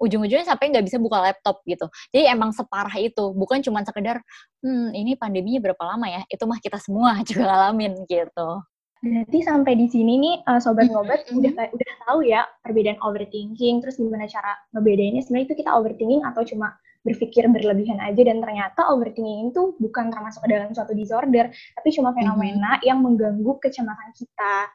ujung-ujungnya 0.00 0.46
sampai 0.46 0.70
nggak 0.72 0.86
bisa 0.86 0.96
buka 1.02 1.18
laptop 1.20 1.60
gitu. 1.66 1.86
Jadi 2.14 2.30
emang 2.30 2.54
separah 2.54 2.94
itu. 3.02 3.34
Bukan 3.34 3.60
cuma 3.66 3.82
sekedar 3.82 4.22
hmm 4.62 4.94
ini 4.94 5.18
pandeminya 5.18 5.60
berapa 5.70 5.82
lama 5.94 6.06
ya? 6.08 6.22
Itu 6.30 6.46
mah 6.46 6.58
kita 6.62 6.78
semua 6.80 7.20
juga 7.28 7.50
ngalamin 7.50 8.06
gitu 8.08 8.73
Berarti 9.04 9.38
sampai 9.44 9.76
di 9.76 9.84
sini 9.92 10.16
nih 10.16 10.34
uh, 10.48 10.56
sobat 10.56 10.88
ngobat 10.88 11.28
mm-hmm. 11.28 11.36
udah 11.36 11.52
udah 11.76 11.90
tahu 12.08 12.18
ya 12.24 12.48
perbedaan 12.64 12.96
overthinking, 13.04 13.84
terus 13.84 14.00
gimana 14.00 14.24
cara 14.24 14.56
ngebedainnya 14.72 15.20
sebenarnya 15.20 15.52
itu 15.52 15.56
kita 15.60 15.70
overthinking 15.76 16.24
atau 16.24 16.40
cuma 16.48 16.72
berpikir 17.04 17.44
berlebihan 17.52 18.00
aja 18.00 18.16
dan 18.24 18.40
ternyata 18.40 18.80
overthinking 18.88 19.52
itu 19.52 19.76
bukan 19.76 20.08
termasuk 20.08 20.40
dalam 20.48 20.72
suatu 20.72 20.96
disorder, 20.96 21.52
tapi 21.52 21.88
cuma 21.92 22.16
fenomena 22.16 22.80
mm-hmm. 22.80 22.88
yang 22.88 23.04
mengganggu 23.04 23.52
kecemasan 23.60 24.10
kita. 24.16 24.72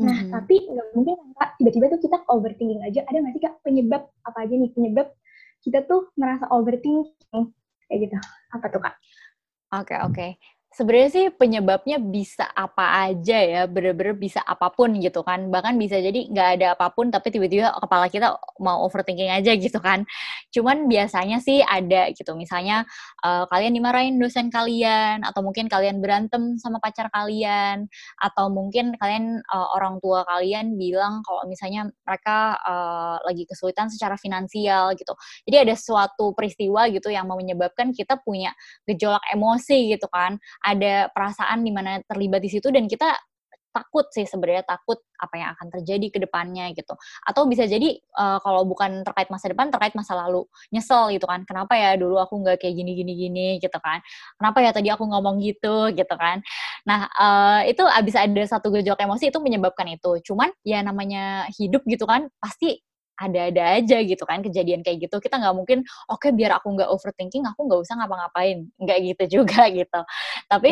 Nah, 0.00 0.24
mm-hmm. 0.24 0.32
tapi 0.32 0.56
nggak 0.72 0.88
mungkin 0.96 1.16
kak 1.36 1.50
tiba-tiba 1.60 1.84
tuh 1.92 2.00
kita 2.00 2.16
overthinking 2.32 2.80
aja. 2.80 3.04
Ada 3.04 3.16
nggak 3.20 3.32
sih 3.36 3.42
kak 3.44 3.54
penyebab 3.60 4.08
apa 4.24 4.38
aja 4.40 4.54
nih 4.56 4.72
penyebab 4.72 5.12
kita 5.60 5.84
tuh 5.84 6.08
merasa 6.16 6.48
overthinking 6.48 7.52
kayak 7.92 8.08
gitu? 8.08 8.16
Apa 8.56 8.72
tuh 8.72 8.80
kak? 8.80 8.96
Oke 9.76 9.92
okay, 9.92 9.98
oke. 10.00 10.16
Okay 10.16 10.55
sebenarnya 10.76 11.08
sih 11.08 11.26
penyebabnya 11.32 11.96
bisa 11.96 12.44
apa 12.52 13.08
aja 13.08 13.40
ya, 13.40 13.62
bener-bener 13.64 14.12
bisa 14.12 14.44
apa 14.44 14.68
pun 14.68 14.92
gitu 15.00 15.24
kan. 15.24 15.48
Bahkan 15.48 15.80
bisa 15.80 15.96
jadi 15.96 16.28
nggak 16.28 16.48
ada 16.60 16.66
apa 16.76 16.92
pun, 16.92 17.08
tapi 17.08 17.32
tiba-tiba 17.32 17.72
kepala 17.80 18.12
kita 18.12 18.36
mau 18.60 18.84
overthinking 18.84 19.32
aja 19.32 19.56
gitu 19.56 19.80
kan. 19.80 20.04
Cuman 20.52 20.84
biasanya 20.84 21.40
sih 21.40 21.64
ada 21.64 22.12
gitu, 22.12 22.36
misalnya 22.36 22.84
uh, 23.24 23.48
kalian 23.48 23.72
dimarahin 23.72 24.20
dosen 24.20 24.52
kalian, 24.52 25.24
atau 25.24 25.40
mungkin 25.40 25.72
kalian 25.72 26.04
berantem 26.04 26.60
sama 26.60 26.76
pacar 26.76 27.08
kalian, 27.08 27.88
atau 28.20 28.52
mungkin 28.52 28.92
kalian 29.00 29.40
uh, 29.48 29.68
orang 29.80 29.96
tua 30.04 30.28
kalian 30.28 30.76
bilang 30.76 31.24
kalau 31.24 31.48
misalnya 31.48 31.88
mereka 32.04 32.60
uh, 32.60 33.16
lagi 33.24 33.48
kesulitan 33.48 33.88
secara 33.88 34.20
finansial 34.20 34.92
gitu. 34.92 35.16
Jadi 35.48 35.56
ada 35.64 35.74
suatu 35.74 36.36
peristiwa 36.36 36.84
gitu 36.92 37.08
yang 37.08 37.24
menyebabkan 37.24 37.96
kita 37.96 38.20
punya 38.20 38.52
gejolak 38.84 39.24
emosi 39.32 39.96
gitu 39.96 40.04
kan 40.12 40.36
ada 40.66 41.06
perasaan 41.14 41.62
di 41.62 41.70
mana 41.70 42.02
terlibat 42.02 42.42
di 42.42 42.50
situ 42.50 42.74
dan 42.74 42.90
kita 42.90 43.14
takut 43.76 44.08
sih 44.08 44.24
sebenarnya 44.24 44.64
takut 44.64 44.96
apa 45.20 45.34
yang 45.36 45.52
akan 45.52 45.68
terjadi 45.68 46.06
ke 46.08 46.18
depannya 46.24 46.72
gitu. 46.72 46.96
Atau 47.28 47.44
bisa 47.44 47.68
jadi 47.68 48.00
uh, 48.16 48.40
kalau 48.40 48.64
bukan 48.64 49.04
terkait 49.04 49.28
masa 49.28 49.52
depan 49.52 49.68
terkait 49.68 49.92
masa 49.92 50.16
lalu. 50.16 50.48
Nyesel 50.72 51.12
gitu 51.12 51.28
kan. 51.28 51.44
Kenapa 51.44 51.76
ya 51.76 51.92
dulu 52.00 52.16
aku 52.16 52.40
nggak 52.40 52.64
kayak 52.64 52.72
gini 52.72 52.96
gini 52.96 53.12
gini 53.12 53.46
gitu 53.60 53.76
kan. 53.76 54.00
Kenapa 54.40 54.64
ya 54.64 54.72
tadi 54.72 54.88
aku 54.88 55.04
ngomong 55.04 55.44
gitu 55.44 55.92
gitu 55.92 56.14
kan. 56.16 56.40
Nah, 56.88 57.04
uh, 57.12 57.60
itu 57.68 57.84
abis 57.84 58.16
ada 58.16 58.42
satu 58.48 58.72
gejolak 58.72 59.04
emosi 59.04 59.28
itu 59.28 59.38
menyebabkan 59.44 59.92
itu. 59.92 60.24
Cuman 60.24 60.48
ya 60.64 60.80
namanya 60.80 61.44
hidup 61.60 61.84
gitu 61.84 62.08
kan 62.08 62.32
pasti 62.40 62.80
ada-ada 63.16 63.80
aja 63.80 63.98
gitu 64.04 64.22
kan 64.28 64.44
kejadian 64.44 64.84
kayak 64.84 65.08
gitu 65.08 65.16
kita 65.18 65.40
nggak 65.40 65.56
mungkin 65.56 65.78
oke 66.12 66.20
okay, 66.20 66.30
biar 66.36 66.60
aku 66.60 66.76
nggak 66.76 66.88
overthinking 66.92 67.44
aku 67.48 67.66
nggak 67.68 67.80
usah 67.82 67.94
ngapa-ngapain. 68.00 68.68
Nggak 68.80 68.98
gitu 69.12 69.24
juga 69.42 69.68
gitu. 69.72 70.00
Tapi 70.48 70.70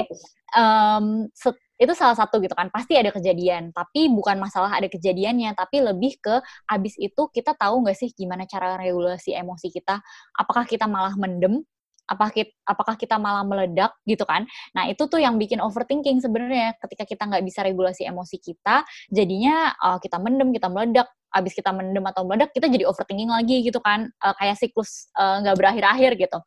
um, 0.57 1.27
itu 1.75 1.93
salah 1.99 2.15
satu 2.15 2.39
gitu 2.39 2.55
kan 2.55 2.71
pasti 2.71 2.95
ada 2.95 3.11
kejadian 3.11 3.75
tapi 3.75 4.07
bukan 4.07 4.39
masalah 4.39 4.71
ada 4.79 4.87
kejadiannya 4.87 5.59
tapi 5.59 5.83
lebih 5.83 6.23
ke 6.23 6.39
abis 6.71 6.95
itu 7.03 7.27
kita 7.35 7.51
tahu 7.59 7.83
nggak 7.83 7.99
sih 7.99 8.15
gimana 8.15 8.47
cara 8.47 8.79
regulasi 8.79 9.35
emosi 9.35 9.69
kita? 9.75 9.99
Apakah 10.39 10.65
kita 10.71 10.87
malah 10.87 11.19
mendem 11.19 11.67
apakah 12.09 12.33
kita, 12.33 12.53
apakah 12.69 12.95
kita 12.99 13.17
malah 13.17 13.45
meledak 13.45 13.93
gitu 14.05 14.23
kan. 14.29 14.45
Nah 14.77 14.89
itu 14.89 15.05
tuh 15.09 15.21
yang 15.21 15.37
bikin 15.41 15.61
overthinking 15.61 16.21
sebenarnya. 16.21 16.77
Ketika 16.81 17.05
kita 17.09 17.23
nggak 17.29 17.45
bisa 17.45 17.61
regulasi 17.65 18.05
emosi 18.09 18.37
kita 18.41 18.85
jadinya 19.13 19.73
uh, 19.81 19.99
kita 20.01 20.21
mendem 20.21 20.53
kita 20.53 20.69
meledak. 20.69 21.09
Abis 21.35 21.51
kita 21.51 21.75
mendem 21.75 22.07
atau 22.07 22.23
meledak 22.23 22.55
kita 22.55 22.71
jadi 22.71 22.87
overthinking 22.87 23.31
lagi 23.33 23.67
gitu 23.67 23.83
kan. 23.83 24.07
Uh, 24.23 24.35
kayak 24.39 24.57
siklus 24.61 25.11
nggak 25.17 25.55
uh, 25.55 25.59
berakhir-akhir 25.59 26.15
gitu. 26.21 26.39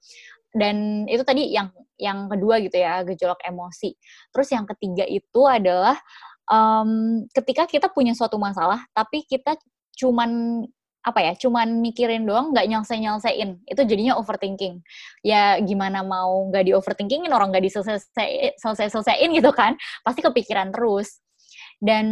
Dan 0.56 1.06
itu 1.12 1.22
tadi 1.28 1.52
yang 1.52 1.70
yang 2.00 2.32
kedua 2.32 2.62
gitu 2.64 2.78
ya 2.78 3.04
gejolak 3.04 3.42
emosi. 3.44 3.94
Terus 4.32 4.48
yang 4.54 4.66
ketiga 4.66 5.04
itu 5.04 5.42
adalah 5.44 5.98
um, 6.48 7.24
ketika 7.36 7.68
kita 7.68 7.88
punya 7.92 8.16
suatu 8.16 8.40
masalah 8.40 8.84
tapi 8.96 9.28
kita 9.28 9.60
cuman 9.98 10.64
apa 11.08 11.24
ya 11.24 11.34
cuman 11.40 11.80
mikirin 11.80 12.28
doang 12.28 12.52
nggak 12.52 12.68
nyelesai 12.68 13.00
nyelesain 13.00 13.50
itu 13.64 13.82
jadinya 13.88 14.20
overthinking. 14.20 14.84
Ya 15.24 15.56
gimana 15.64 16.04
mau 16.04 16.52
nggak 16.52 16.64
di 16.68 16.72
overthinkingin 16.76 17.32
orang 17.32 17.56
nggak 17.56 17.64
diselesai 17.64 18.60
selesai 18.60 18.88
selesaiin 18.92 19.32
gitu 19.32 19.56
kan 19.56 19.80
pasti 20.04 20.20
kepikiran 20.20 20.76
terus. 20.76 21.24
Dan 21.80 22.06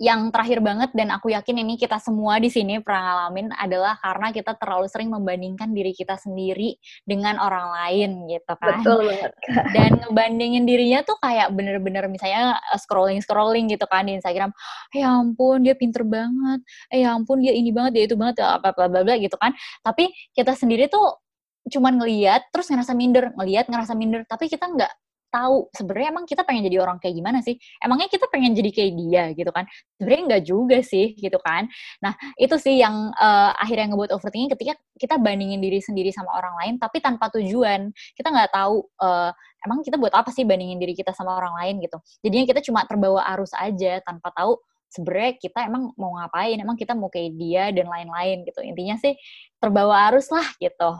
yang 0.00 0.32
terakhir 0.32 0.64
banget 0.64 0.90
dan 0.96 1.12
aku 1.12 1.28
yakin 1.28 1.60
ini 1.60 1.76
kita 1.76 2.00
semua 2.00 2.40
di 2.40 2.48
sini 2.48 2.80
pernah 2.80 3.04
ngalamin 3.04 3.52
adalah 3.52 4.00
karena 4.00 4.32
kita 4.32 4.56
terlalu 4.56 4.88
sering 4.88 5.12
membandingkan 5.12 5.76
diri 5.76 5.92
kita 5.92 6.16
sendiri 6.16 6.80
dengan 7.04 7.36
orang 7.36 7.68
lain 7.68 8.24
gitu 8.24 8.52
kan. 8.56 8.80
Betul 8.80 9.12
banget. 9.12 9.32
Dan 9.76 9.90
ngebandingin 10.00 10.64
dirinya 10.64 11.04
tuh 11.04 11.20
kayak 11.20 11.52
bener-bener 11.52 12.08
misalnya 12.08 12.56
eh, 12.56 12.80
scrolling-scrolling 12.80 13.68
gitu 13.68 13.84
kan 13.84 14.08
di 14.08 14.16
Instagram. 14.16 14.56
Ya 14.96 15.12
ampun 15.12 15.68
dia 15.68 15.76
pinter 15.76 16.00
banget. 16.08 16.64
Eh 16.88 17.04
ya 17.04 17.12
ampun 17.12 17.44
dia 17.44 17.52
ini 17.52 17.68
banget, 17.68 18.00
dia 18.00 18.04
itu 18.08 18.16
banget, 18.16 18.40
apa 18.40 18.72
bla 18.72 18.88
bla 18.88 19.04
bla 19.04 19.20
gitu 19.20 19.36
kan. 19.36 19.52
Tapi 19.84 20.08
kita 20.32 20.56
sendiri 20.56 20.88
tuh 20.88 21.20
cuman 21.68 22.00
ngeliat 22.00 22.48
terus 22.48 22.72
ngerasa 22.72 22.96
minder, 22.96 23.36
ngeliat 23.36 23.68
ngerasa 23.68 23.92
minder, 23.92 24.24
tapi 24.24 24.48
kita 24.48 24.64
nggak 24.64 24.88
tahu 25.30 25.70
sebenarnya 25.72 26.08
emang 26.12 26.26
kita 26.26 26.42
pengen 26.42 26.66
jadi 26.66 26.82
orang 26.82 26.98
kayak 26.98 27.14
gimana 27.16 27.38
sih? 27.40 27.56
Emangnya 27.80 28.10
kita 28.10 28.26
pengen 28.28 28.52
jadi 28.52 28.70
kayak 28.74 28.92
dia 28.98 29.24
gitu 29.32 29.50
kan? 29.54 29.64
Sebenarnya 29.96 30.22
enggak 30.26 30.42
juga 30.44 30.78
sih 30.82 31.14
gitu 31.16 31.38
kan. 31.40 31.70
Nah, 32.02 32.12
itu 32.36 32.54
sih 32.58 32.82
yang 32.82 33.14
uh, 33.14 33.50
akhirnya 33.56 33.94
ngebuat 33.94 34.10
overthinking 34.12 34.52
ketika 34.58 34.74
kita 34.98 35.16
bandingin 35.16 35.62
diri 35.62 35.80
sendiri 35.80 36.10
sama 36.10 36.34
orang 36.36 36.54
lain 36.60 36.74
tapi 36.76 36.98
tanpa 36.98 37.30
tujuan. 37.38 37.94
Kita 38.18 38.28
nggak 38.28 38.50
tahu 38.52 38.84
uh, 39.00 39.30
emang 39.64 39.86
kita 39.86 39.96
buat 39.96 40.12
apa 40.12 40.34
sih 40.34 40.44
bandingin 40.44 40.76
diri 40.82 40.92
kita 40.98 41.14
sama 41.14 41.38
orang 41.38 41.54
lain 41.62 41.74
gitu. 41.86 41.96
Jadinya 42.26 42.46
kita 42.50 42.60
cuma 42.66 42.84
terbawa 42.84 43.24
arus 43.38 43.54
aja 43.56 44.02
tanpa 44.04 44.34
tahu 44.34 44.58
sebenarnya 44.90 45.38
kita 45.38 45.70
emang 45.70 45.94
mau 45.94 46.18
ngapain, 46.18 46.58
emang 46.58 46.74
kita 46.74 46.98
mau 46.98 47.06
kayak 47.08 47.32
dia 47.38 47.70
dan 47.70 47.86
lain-lain 47.86 48.42
gitu. 48.42 48.60
Intinya 48.66 48.98
sih 48.98 49.14
terbawa 49.62 50.10
arus 50.10 50.28
lah 50.34 50.46
gitu. 50.58 50.90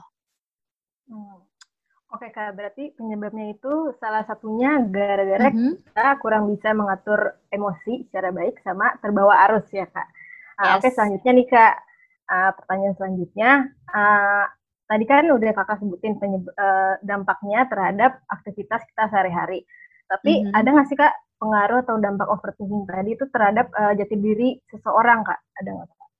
Hmm. 1.10 1.49
Oke 2.10 2.26
kak, 2.34 2.58
berarti 2.58 2.90
penyebabnya 2.98 3.54
itu 3.54 3.94
salah 4.02 4.26
satunya 4.26 4.82
gara-gara 4.90 5.46
mm 5.46 5.54
-hmm. 5.54 5.72
kita 5.86 6.06
kurang 6.18 6.50
bisa 6.50 6.74
mengatur 6.74 7.38
emosi 7.54 8.10
secara 8.10 8.34
baik 8.34 8.58
sama 8.66 8.98
terbawa 8.98 9.46
arus 9.46 9.70
ya 9.70 9.86
kak. 9.86 10.10
Uh, 10.58 10.74
Oke 10.74 10.90
selanjutnya 10.90 11.32
nih 11.38 11.46
kak, 11.46 11.74
uh, 12.26 12.50
pertanyaan 12.58 12.94
selanjutnya, 12.98 13.50
uh, 13.94 14.44
tadi 14.90 15.04
kan 15.06 15.30
udah 15.30 15.50
kakak 15.54 15.78
sebutin 15.78 16.18
uh, 16.18 16.98
dampaknya 17.06 17.70
terhadap 17.70 18.18
aktivitas 18.26 18.82
kita 18.90 19.06
sehari-hari. 19.06 19.62
Tapi 20.10 20.42
mm 20.42 20.50
-hmm. 20.50 20.58
ada 20.58 20.68
nggak 20.74 20.88
sih 20.90 20.98
kak 20.98 21.14
pengaruh 21.38 21.86
atau 21.86 21.94
dampak 22.02 22.26
overthinking 22.26 22.90
tadi 22.90 23.14
itu 23.14 23.24
terhadap 23.30 23.70
uh, 23.70 23.94
jati 23.94 24.18
diri 24.18 24.58
seseorang 24.66 25.22
kak? 25.22 25.38
Ada 25.62 25.70
nggak 25.78 25.88
kak? 25.94 26.10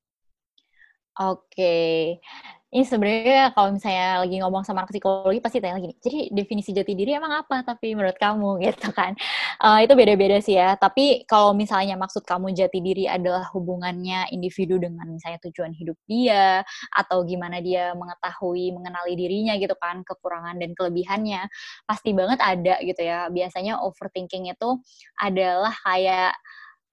Oke, 1.20 1.78
ini 2.70 2.86
sebenarnya 2.86 3.50
kalau 3.50 3.74
misalnya 3.74 4.22
lagi 4.22 4.38
ngomong 4.38 4.62
sama 4.62 4.86
anak 4.86 4.94
psikologi 4.94 5.42
pasti 5.42 5.58
tanya 5.58 5.82
gini, 5.82 5.98
jadi 5.98 6.30
definisi 6.30 6.70
jati 6.70 6.94
diri 6.94 7.18
emang 7.18 7.42
apa 7.42 7.66
tapi 7.66 7.98
menurut 7.98 8.14
kamu 8.14 8.56
gitu 8.70 8.94
kan? 8.94 9.18
Uh, 9.58 9.82
itu 9.82 9.98
beda-beda 9.98 10.38
sih 10.38 10.54
ya. 10.54 10.78
Tapi 10.78 11.26
kalau 11.26 11.50
misalnya 11.50 11.98
maksud 11.98 12.22
kamu 12.22 12.54
jati 12.54 12.78
diri 12.78 13.10
adalah 13.10 13.50
hubungannya 13.50 14.30
individu 14.30 14.78
dengan 14.78 15.10
misalnya 15.10 15.42
tujuan 15.50 15.74
hidup 15.74 15.98
dia 16.06 16.62
atau 16.94 17.26
gimana 17.26 17.58
dia 17.58 17.90
mengetahui 17.98 18.70
mengenali 18.70 19.18
dirinya 19.18 19.58
gitu 19.58 19.74
kan, 19.74 20.06
kekurangan 20.06 20.54
dan 20.62 20.70
kelebihannya, 20.78 21.50
pasti 21.90 22.14
banget 22.14 22.38
ada 22.38 22.78
gitu 22.86 23.02
ya. 23.02 23.26
Biasanya 23.34 23.82
overthinking 23.82 24.46
itu 24.46 24.78
adalah 25.18 25.74
kayak 25.82 26.38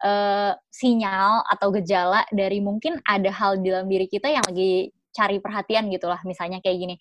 uh, 0.02 0.58
sinyal 0.74 1.46
atau 1.48 1.70
gejala 1.74 2.26
dari 2.34 2.62
mungkin 2.62 2.98
ada 3.06 3.30
hal 3.30 3.62
di 3.62 3.70
dalam 3.70 3.86
diri 3.86 4.10
kita 4.10 4.30
yang 4.30 4.46
lagi 4.46 4.90
cari 5.18 5.42
perhatian 5.42 5.90
gitu 5.90 6.06
lah 6.06 6.22
misalnya 6.22 6.62
kayak 6.62 6.78
gini 6.78 6.96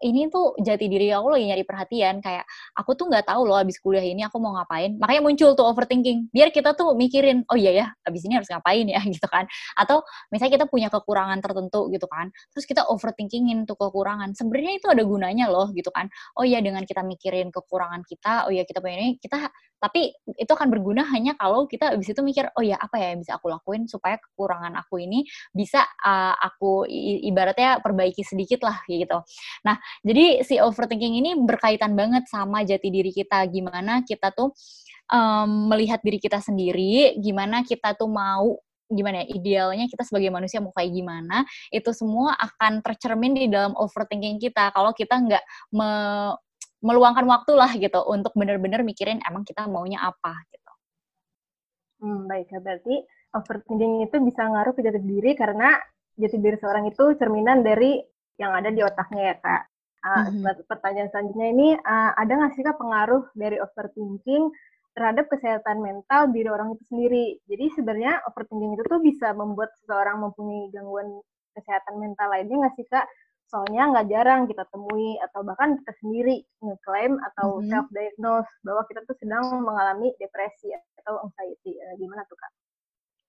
ini 0.00 0.32
tuh 0.32 0.56
jati 0.56 0.88
diri 0.88 1.12
aku 1.12 1.28
lagi 1.36 1.44
nyari 1.52 1.64
perhatian 1.68 2.24
kayak 2.24 2.44
aku 2.72 2.96
tuh 2.96 3.12
nggak 3.12 3.28
tahu 3.28 3.44
loh 3.44 3.60
abis 3.60 3.76
kuliah 3.78 4.04
ini 4.04 4.24
aku 4.24 4.40
mau 4.40 4.56
ngapain. 4.56 4.96
Makanya 4.96 5.20
muncul 5.20 5.52
tuh 5.52 5.66
overthinking 5.68 6.32
biar 6.32 6.48
kita 6.50 6.72
tuh 6.72 6.96
mikirin 6.96 7.44
oh 7.52 7.56
iya 7.56 7.72
ya 7.84 7.86
abis 8.08 8.24
ini 8.24 8.40
harus 8.40 8.48
ngapain 8.48 8.88
ya? 8.88 9.00
Gitu 9.14 9.26
kan. 9.28 9.44
Atau 9.76 10.00
misalnya 10.32 10.62
kita 10.62 10.66
punya 10.72 10.88
kekurangan 10.88 11.38
tertentu 11.44 11.92
gitu 11.92 12.06
kan 12.08 12.32
terus 12.54 12.64
kita 12.64 12.88
overthinkingin 12.88 13.68
tuh 13.68 13.76
kekurangan. 13.76 14.32
Sebenarnya 14.32 14.72
itu 14.80 14.86
ada 14.88 15.02
gunanya 15.04 15.46
loh 15.52 15.68
gitu 15.76 15.92
kan. 15.92 16.08
Oh 16.38 16.44
iya 16.46 16.64
dengan 16.64 16.82
kita 16.88 17.04
mikirin 17.04 17.52
kekurangan 17.52 18.02
kita 18.08 18.48
oh 18.48 18.52
iya 18.54 18.64
kita 18.64 18.80
punya 18.80 18.96
ini 18.96 19.20
kita 19.20 19.52
tapi 19.80 20.12
itu 20.36 20.52
akan 20.52 20.68
berguna 20.68 21.08
hanya 21.08 21.32
kalau 21.40 21.64
kita 21.64 21.96
abis 21.96 22.12
itu 22.12 22.20
mikir 22.20 22.52
oh 22.52 22.60
ya 22.60 22.76
apa 22.76 23.00
ya 23.00 23.16
yang 23.16 23.24
bisa 23.24 23.40
aku 23.40 23.48
lakuin 23.48 23.88
supaya 23.88 24.20
kekurangan 24.20 24.76
aku 24.76 25.00
ini 25.00 25.24
bisa 25.56 25.88
uh, 26.04 26.36
aku 26.36 26.84
ibaratnya 27.24 27.80
perbaiki 27.80 28.20
sedikit 28.20 28.60
lah 28.68 28.76
gitu. 28.84 29.24
Nah 29.64 29.80
jadi 30.06 30.42
si 30.46 30.56
overthinking 30.58 31.20
ini 31.22 31.30
berkaitan 31.42 31.94
banget 31.94 32.26
sama 32.28 32.62
jati 32.66 32.88
diri 32.88 33.10
kita 33.10 33.44
gimana 33.50 34.02
kita 34.06 34.32
tuh 34.34 34.54
um, 35.10 35.70
melihat 35.70 36.00
diri 36.00 36.18
kita 36.18 36.38
sendiri 36.38 37.18
gimana 37.18 37.62
kita 37.66 37.94
tuh 37.98 38.08
mau 38.08 38.58
gimana 38.90 39.22
ya 39.22 39.26
idealnya 39.38 39.86
kita 39.86 40.02
sebagai 40.02 40.34
manusia 40.34 40.58
mau 40.58 40.74
kayak 40.74 40.90
gimana 40.90 41.46
itu 41.70 41.94
semua 41.94 42.34
akan 42.34 42.82
tercermin 42.82 43.38
di 43.38 43.46
dalam 43.46 43.70
overthinking 43.78 44.42
kita 44.42 44.74
kalau 44.74 44.90
kita 44.90 45.14
nggak 45.14 45.44
me 45.70 45.90
meluangkan 46.80 47.28
waktu 47.28 47.52
lah 47.54 47.70
gitu 47.76 48.00
untuk 48.08 48.32
benar-benar 48.32 48.80
mikirin 48.80 49.20
emang 49.28 49.44
kita 49.44 49.68
maunya 49.68 50.00
apa 50.00 50.32
gitu. 50.48 50.72
Hmm, 52.00 52.24
baik, 52.24 52.48
berarti 52.56 53.04
overthinking 53.36 54.08
itu 54.08 54.16
bisa 54.24 54.48
ngaruh 54.48 54.72
ke 54.72 54.80
jati 54.80 55.00
diri 55.04 55.36
karena 55.36 55.76
jati 56.16 56.36
diri 56.40 56.56
seorang 56.56 56.88
itu 56.88 57.04
cerminan 57.20 57.60
dari 57.60 58.00
yang 58.40 58.56
ada 58.56 58.72
di 58.72 58.80
otaknya 58.80 59.22
ya 59.32 59.36
kak. 59.36 59.62
Uh, 60.00 60.32
mm-hmm. 60.32 60.64
Pertanyaan 60.64 61.08
selanjutnya 61.12 61.48
ini 61.52 61.68
uh, 61.76 62.10
ada 62.16 62.32
nggak 62.32 62.52
sih 62.56 62.64
kak 62.64 62.80
pengaruh 62.80 63.24
dari 63.36 63.60
overthinking 63.60 64.48
terhadap 64.96 65.28
kesehatan 65.28 65.84
mental 65.84 66.32
diri 66.32 66.48
orang 66.48 66.72
itu 66.74 66.84
sendiri? 66.88 67.36
Jadi 67.44 67.64
sebenarnya 67.76 68.24
overthinking 68.28 68.80
itu 68.80 68.84
tuh 68.88 69.00
bisa 69.04 69.36
membuat 69.36 69.70
seseorang 69.82 70.24
mempunyai 70.24 70.72
gangguan 70.72 71.20
kesehatan 71.52 72.00
mental 72.00 72.28
lainnya 72.32 72.56
nggak 72.66 72.76
sih 72.80 72.86
kak? 72.88 73.04
soalnya 73.50 73.82
nggak 73.90 74.08
jarang 74.14 74.46
kita 74.46 74.62
temui 74.70 75.18
atau 75.18 75.42
bahkan 75.42 75.74
kita 75.82 75.92
sendiri 75.98 76.46
ngeklaim 76.62 77.18
atau 77.18 77.58
mm 77.58 77.66
-hmm. 77.66 77.68
self 77.74 77.86
diagnose 77.90 78.50
bahwa 78.62 78.82
kita 78.86 79.02
tuh 79.02 79.16
sedang 79.18 79.44
mengalami 79.66 80.14
depresi 80.22 80.70
atau 81.02 81.26
anxiety 81.26 81.74
uh, 81.82 81.94
gimana 81.98 82.22
tuh 82.30 82.38
kak? 82.38 82.52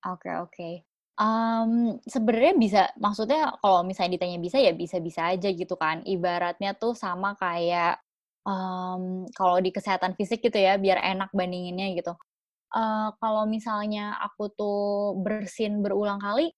Oke 0.06 0.30
okay, 0.30 0.34
oke. 0.38 0.54
Okay. 0.54 0.74
Um, 1.22 2.02
sebenarnya 2.10 2.54
bisa, 2.58 2.82
maksudnya 2.98 3.54
kalau 3.62 3.86
misalnya 3.86 4.18
ditanya 4.18 4.42
bisa 4.42 4.58
ya 4.58 4.74
bisa-bisa 4.74 5.30
aja 5.30 5.50
gitu 5.54 5.78
kan. 5.78 6.02
Ibaratnya 6.02 6.74
tuh 6.74 6.98
sama 6.98 7.38
kayak 7.38 8.02
um, 8.42 9.30
kalau 9.38 9.62
di 9.62 9.70
kesehatan 9.70 10.18
fisik 10.18 10.42
gitu 10.42 10.58
ya, 10.58 10.82
biar 10.82 10.98
enak 10.98 11.30
bandinginnya 11.30 11.94
gitu. 11.94 12.18
Uh, 12.74 13.14
kalau 13.22 13.46
misalnya 13.46 14.18
aku 14.18 14.50
tuh 14.58 14.82
bersin 15.22 15.86
berulang 15.86 16.18
kali, 16.18 16.50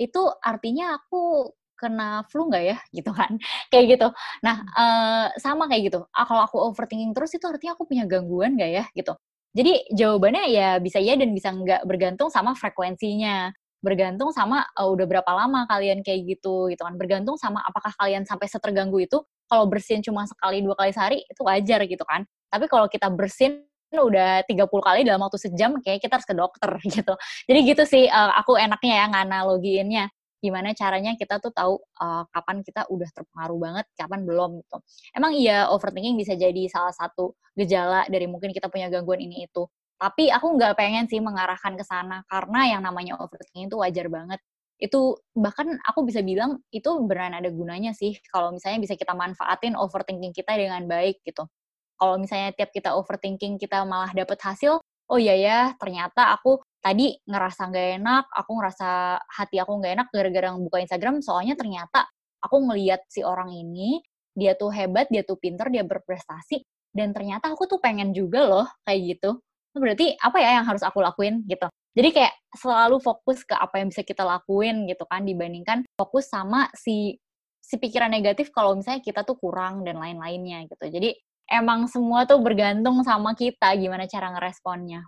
itu 0.00 0.22
artinya 0.40 0.96
aku 0.96 1.52
kena 1.76 2.24
flu 2.32 2.48
nggak 2.48 2.64
ya? 2.64 2.76
Gitu 2.96 3.10
kan 3.12 3.36
kayak 3.72 3.84
gitu. 3.98 4.08
Nah 4.44 4.56
uh, 4.76 5.26
sama 5.36 5.68
kayak 5.68 5.92
gitu. 5.92 6.00
Ah, 6.16 6.24
kalau 6.24 6.42
aku 6.48 6.56
overthinking 6.72 7.12
terus 7.12 7.36
itu 7.36 7.44
artinya 7.44 7.76
aku 7.76 7.84
punya 7.88 8.04
gangguan 8.08 8.56
nggak 8.56 8.70
ya? 8.72 8.84
Gitu. 8.96 9.12
Jadi 9.56 9.72
jawabannya 9.92 10.44
ya 10.52 10.68
bisa 10.80 11.00
ya 11.00 11.16
dan 11.20 11.32
bisa 11.36 11.52
nggak 11.52 11.84
bergantung 11.88 12.28
sama 12.32 12.52
frekuensinya 12.56 13.52
bergantung 13.84 14.32
sama 14.32 14.64
uh, 14.76 14.88
udah 14.88 15.06
berapa 15.06 15.30
lama 15.30 15.68
kalian 15.68 16.00
kayak 16.00 16.36
gitu 16.36 16.72
gitu 16.72 16.82
kan 16.82 16.96
bergantung 16.96 17.36
sama 17.36 17.62
apakah 17.64 17.92
kalian 18.00 18.24
sampai 18.24 18.48
seterganggu 18.48 18.98
itu 19.04 19.20
kalau 19.46 19.68
bersin 19.68 20.02
cuma 20.02 20.26
sekali 20.26 20.64
dua 20.64 20.74
kali 20.74 20.90
sehari 20.90 21.18
itu 21.24 21.40
wajar 21.44 21.84
gitu 21.84 22.02
kan 22.08 22.24
tapi 22.48 22.66
kalau 22.66 22.88
kita 22.90 23.12
bersin 23.12 23.62
udah 23.96 24.42
30 24.44 24.66
kali 24.66 25.00
dalam 25.06 25.22
waktu 25.24 25.38
sejam 25.38 25.78
kayak 25.80 26.02
kita 26.02 26.18
harus 26.18 26.26
ke 26.26 26.34
dokter 26.34 26.70
gitu 26.96 27.14
jadi 27.46 27.58
gitu 27.62 27.82
sih 27.86 28.04
uh, 28.10 28.34
aku 28.36 28.58
enaknya 28.58 29.04
ya 29.04 29.06
nganalogiinnya 29.08 30.04
gimana 30.46 30.76
caranya 30.76 31.16
kita 31.16 31.40
tuh 31.40 31.50
tahu 31.50 31.80
uh, 31.98 32.22
kapan 32.30 32.60
kita 32.62 32.84
udah 32.86 33.08
terpengaruh 33.10 33.58
banget, 33.58 33.86
kapan 33.96 34.20
belum 34.22 34.50
gitu. 34.62 34.76
Emang 35.16 35.32
iya 35.34 35.66
overthinking 35.72 36.14
bisa 36.14 36.36
jadi 36.36 36.68
salah 36.68 36.92
satu 36.92 37.34
gejala 37.56 38.04
dari 38.06 38.28
mungkin 38.28 38.52
kita 38.52 38.68
punya 38.68 38.92
gangguan 38.92 39.18
ini 39.24 39.48
itu. 39.48 39.66
Tapi 39.96 40.28
aku 40.28 40.56
nggak 40.60 40.76
pengen 40.76 41.04
sih 41.08 41.20
mengarahkan 41.24 41.72
ke 41.78 41.84
sana 41.86 42.20
karena 42.28 42.76
yang 42.76 42.82
namanya 42.84 43.16
overthinking 43.20 43.68
itu 43.72 43.76
wajar 43.80 44.06
banget. 44.12 44.40
Itu 44.76 45.16
bahkan 45.32 45.80
aku 45.88 46.04
bisa 46.04 46.20
bilang 46.20 46.60
itu 46.68 46.88
beneran 47.08 47.32
ada 47.40 47.48
gunanya 47.48 47.96
sih 47.96 48.12
kalau 48.28 48.52
misalnya 48.52 48.84
bisa 48.84 48.94
kita 49.00 49.16
manfaatin 49.16 49.72
overthinking 49.72 50.36
kita 50.36 50.52
dengan 50.56 50.84
baik 50.84 51.24
gitu. 51.24 51.48
Kalau 51.96 52.20
misalnya 52.20 52.52
tiap 52.52 52.70
kita 52.76 52.92
overthinking 52.92 53.56
kita 53.56 53.84
malah 53.88 54.12
dapet 54.12 54.36
hasil, 54.44 54.80
oh 55.08 55.18
iya 55.20 55.34
ya 55.36 55.58
ternyata 55.80 56.28
aku 56.36 56.60
tadi 56.84 57.16
ngerasa 57.24 57.72
nggak 57.72 57.88
enak, 58.02 58.24
aku 58.36 58.50
ngerasa 58.60 58.88
hati 59.32 59.56
aku 59.62 59.72
nggak 59.80 59.92
enak 59.96 60.08
gara-gara 60.12 60.48
buka 60.60 60.78
Instagram, 60.84 61.24
soalnya 61.24 61.56
ternyata 61.56 62.04
aku 62.44 62.56
ngeliat 62.68 63.00
si 63.08 63.24
orang 63.24 63.48
ini, 63.50 64.04
dia 64.36 64.52
tuh 64.60 64.68
hebat, 64.76 65.08
dia 65.08 65.24
tuh 65.24 65.40
pinter, 65.40 65.66
dia 65.72 65.82
berprestasi, 65.88 66.62
dan 66.92 67.16
ternyata 67.16 67.48
aku 67.52 67.64
tuh 67.64 67.80
pengen 67.80 68.12
juga 68.12 68.44
loh 68.44 68.66
kayak 68.84 69.00
gitu. 69.16 69.40
Berarti 69.76 70.16
apa 70.18 70.38
ya 70.40 70.60
yang 70.60 70.66
harus 70.66 70.82
aku 70.82 70.98
lakuin 71.04 71.44
gitu. 71.46 71.68
Jadi 71.96 72.08
kayak 72.12 72.34
selalu 72.52 73.00
fokus 73.00 73.40
ke 73.44 73.56
apa 73.56 73.80
yang 73.80 73.88
bisa 73.88 74.04
kita 74.04 74.20
lakuin 74.20 74.84
gitu 74.84 75.04
kan, 75.08 75.24
dibandingkan 75.24 75.88
fokus 75.96 76.28
sama 76.28 76.68
si 76.76 77.16
si 77.60 77.80
pikiran 77.80 78.12
negatif 78.12 78.52
kalau 78.54 78.76
misalnya 78.78 79.02
kita 79.02 79.26
tuh 79.26 79.34
kurang 79.40 79.82
dan 79.82 79.96
lain-lainnya 79.98 80.68
gitu. 80.70 80.86
Jadi 80.86 81.16
emang 81.50 81.90
semua 81.90 82.26
tuh 82.26 82.38
bergantung 82.42 83.00
sama 83.02 83.34
kita 83.34 83.74
gimana 83.78 84.06
cara 84.06 84.34
ngeresponnya. 84.34 85.02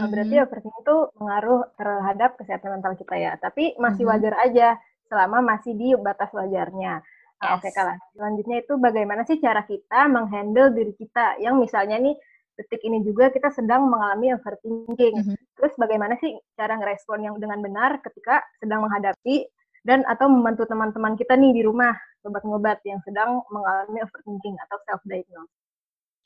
Nah, 0.00 0.08
berarti 0.08 0.32
mm-hmm. 0.32 0.48
overthinking 0.48 0.80
itu 0.80 0.96
mengaruh 1.20 1.60
terhadap 1.76 2.30
kesehatan 2.40 2.80
mental 2.80 2.96
kita 2.96 3.14
ya. 3.20 3.32
Tapi 3.36 3.76
masih 3.76 4.08
mm-hmm. 4.08 4.12
wajar 4.16 4.34
aja 4.40 4.68
selama 5.12 5.44
masih 5.44 5.76
di 5.76 5.92
batas 6.00 6.32
wajarnya. 6.32 7.04
Nah, 7.40 7.44
yes. 7.44 7.52
Oke, 7.56 7.68
okay, 7.68 7.72
kalau 7.76 7.94
selanjutnya 8.16 8.56
itu 8.64 8.72
bagaimana 8.80 9.22
sih 9.28 9.36
cara 9.40 9.64
kita 9.68 10.08
menghandle 10.08 10.72
diri 10.72 10.96
kita 10.96 11.40
yang 11.40 11.60
misalnya 11.60 12.00
nih 12.00 12.16
detik 12.58 12.82
ini 12.86 13.04
juga 13.06 13.30
kita 13.30 13.52
sedang 13.52 13.86
mengalami 13.86 14.34
overthinking. 14.34 15.14
Mm-hmm. 15.20 15.36
Terus 15.58 15.72
bagaimana 15.78 16.14
sih 16.18 16.34
cara 16.56 16.76
ngerespon 16.76 17.24
yang 17.24 17.36
dengan 17.38 17.60
benar 17.60 18.00
ketika 18.02 18.42
sedang 18.58 18.84
menghadapi 18.84 19.46
dan 19.84 20.04
atau 20.04 20.28
membantu 20.28 20.68
teman-teman 20.68 21.16
kita 21.16 21.36
nih 21.36 21.56
di 21.56 21.62
rumah 21.64 21.96
sobat 22.20 22.44
ngobat 22.44 22.78
yang 22.84 23.00
sedang 23.04 23.40
mengalami 23.48 24.04
overthinking 24.04 24.56
atau 24.68 24.76
self 24.84 25.02
diagnose. 25.08 25.52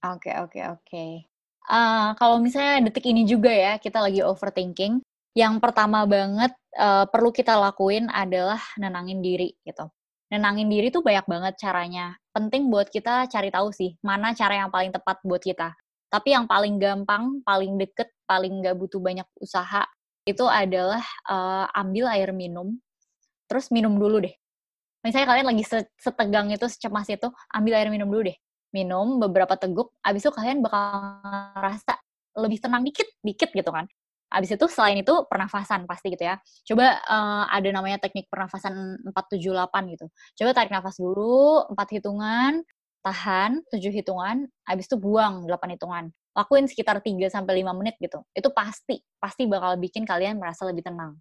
Oke, 0.04 0.28
okay, 0.30 0.34
oke, 0.36 0.50
okay, 0.52 0.64
oke. 0.68 0.82
Okay. 0.84 1.12
Uh, 1.64 2.12
kalau 2.20 2.36
misalnya 2.42 2.92
detik 2.92 3.08
ini 3.08 3.24
juga 3.24 3.48
ya, 3.48 3.80
kita 3.80 3.96
lagi 3.96 4.20
overthinking, 4.20 5.00
yang 5.32 5.56
pertama 5.58 6.04
banget 6.04 6.52
uh, 6.76 7.08
perlu 7.08 7.32
kita 7.32 7.56
lakuin 7.56 8.12
adalah 8.12 8.60
nenangin 8.76 9.24
diri 9.24 9.56
gitu. 9.64 9.88
Nenangin 10.28 10.68
diri 10.68 10.92
tuh 10.92 11.00
banyak 11.00 11.24
banget 11.24 11.54
caranya. 11.56 12.14
Penting 12.36 12.68
buat 12.68 12.92
kita 12.92 13.30
cari 13.32 13.48
tahu 13.48 13.72
sih, 13.72 13.96
mana 14.04 14.36
cara 14.36 14.60
yang 14.66 14.70
paling 14.70 14.92
tepat 14.92 15.22
buat 15.24 15.40
kita. 15.40 15.72
Tapi 16.14 16.30
yang 16.30 16.46
paling 16.46 16.78
gampang, 16.78 17.42
paling 17.42 17.74
deket, 17.74 18.06
paling 18.22 18.62
nggak 18.62 18.78
butuh 18.78 19.02
banyak 19.02 19.26
usaha, 19.42 19.82
itu 20.22 20.46
adalah 20.46 21.02
uh, 21.26 21.66
ambil 21.74 22.06
air 22.14 22.30
minum, 22.30 22.78
terus 23.50 23.74
minum 23.74 23.98
dulu 23.98 24.22
deh. 24.22 24.34
Misalnya 25.02 25.34
kalian 25.34 25.50
lagi 25.50 25.66
setegang 25.98 26.54
itu, 26.54 26.70
secemas 26.70 27.10
itu, 27.10 27.26
ambil 27.50 27.74
air 27.82 27.90
minum 27.90 28.06
dulu 28.06 28.30
deh 28.30 28.38
minum 28.74 29.22
beberapa 29.22 29.54
teguk, 29.54 29.94
abis 30.02 30.26
itu 30.26 30.32
kalian 30.34 30.58
bakal 30.58 31.22
ngerasa 31.54 31.94
lebih 32.42 32.58
tenang 32.58 32.82
dikit, 32.82 33.06
dikit 33.22 33.54
gitu 33.54 33.70
kan. 33.70 33.86
Abis 34.34 34.58
itu 34.58 34.66
selain 34.66 34.98
itu 34.98 35.14
pernafasan 35.30 35.86
pasti 35.86 36.10
gitu 36.10 36.26
ya. 36.26 36.42
Coba 36.66 36.98
uh, 37.06 37.46
ada 37.46 37.70
namanya 37.70 38.02
teknik 38.02 38.26
pernafasan 38.26 38.98
478 39.06 39.94
gitu. 39.94 40.06
Coba 40.42 40.50
tarik 40.50 40.74
nafas 40.74 40.98
dulu 40.98 41.70
4 41.70 41.94
hitungan, 41.94 42.66
tahan 43.04 43.60
7 43.68 43.92
hitungan, 43.92 44.48
abis 44.64 44.88
itu 44.88 44.96
buang 44.96 45.44
8 45.44 45.76
hitungan. 45.76 46.08
Lakuin 46.34 46.66
sekitar 46.66 46.98
3 47.04 47.28
sampai 47.30 47.62
5 47.62 47.76
menit 47.76 47.94
gitu. 48.00 48.24
Itu 48.34 48.50
pasti 48.50 49.04
pasti 49.20 49.46
bakal 49.46 49.78
bikin 49.78 50.02
kalian 50.08 50.40
merasa 50.40 50.66
lebih 50.66 50.82
tenang. 50.82 51.20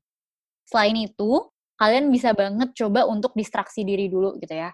Selain 0.66 0.96
itu, 0.96 1.52
kalian 1.78 2.08
bisa 2.10 2.32
banget 2.32 2.72
coba 2.74 3.06
untuk 3.06 3.36
distraksi 3.36 3.84
diri 3.84 4.08
dulu 4.08 4.40
gitu 4.40 4.56
ya 4.56 4.72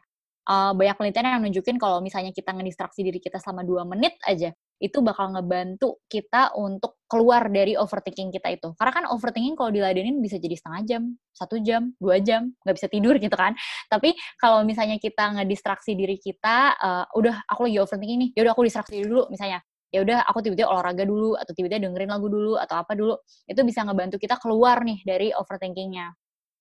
uh, 0.49 0.73
banyak 0.73 0.97
penelitian 0.97 1.37
yang 1.37 1.43
nunjukin 1.45 1.77
kalau 1.77 2.01
misalnya 2.01 2.33
kita 2.33 2.49
ngedistraksi 2.57 3.05
diri 3.05 3.21
kita 3.21 3.37
selama 3.37 3.61
dua 3.61 3.85
menit 3.85 4.17
aja, 4.25 4.49
itu 4.81 4.97
bakal 5.05 5.37
ngebantu 5.37 6.01
kita 6.09 6.57
untuk 6.57 6.97
keluar 7.05 7.45
dari 7.53 7.77
overthinking 7.77 8.33
kita 8.33 8.49
itu. 8.57 8.73
Karena 8.73 8.91
kan 8.91 9.05
overthinking 9.13 9.53
kalau 9.53 9.69
diladenin 9.69 10.17
bisa 10.17 10.41
jadi 10.41 10.57
setengah 10.57 10.81
jam, 10.89 11.01
satu 11.31 11.61
jam, 11.61 11.93
dua 12.01 12.17
jam, 12.19 12.49
nggak 12.65 12.75
bisa 12.75 12.87
tidur 12.89 13.15
gitu 13.21 13.35
kan. 13.37 13.53
Tapi 13.87 14.17
kalau 14.41 14.65
misalnya 14.65 14.97
kita 14.97 15.37
ngedistraksi 15.37 15.93
diri 15.93 16.17
kita, 16.17 16.73
uh, 16.81 17.05
udah 17.13 17.45
aku 17.45 17.69
lagi 17.69 17.77
overthinking 17.85 18.19
nih, 18.27 18.29
ya 18.33 18.41
udah 18.49 18.53
aku 18.57 18.65
distraksi 18.65 19.05
dulu 19.05 19.29
misalnya. 19.29 19.61
Ya 19.89 20.05
udah 20.05 20.21
aku 20.21 20.45
tiba-tiba 20.45 20.69
olahraga 20.69 21.01
dulu 21.01 21.33
atau 21.33 21.49
tiba-tiba 21.49 21.89
dengerin 21.89 22.13
lagu 22.13 22.29
dulu 22.29 22.61
atau 22.61 22.77
apa 22.77 22.93
dulu. 22.93 23.17
Itu 23.49 23.65
bisa 23.65 23.81
ngebantu 23.81 24.21
kita 24.21 24.37
keluar 24.37 24.85
nih 24.85 25.01
dari 25.01 25.33
overthinkingnya. 25.33 26.13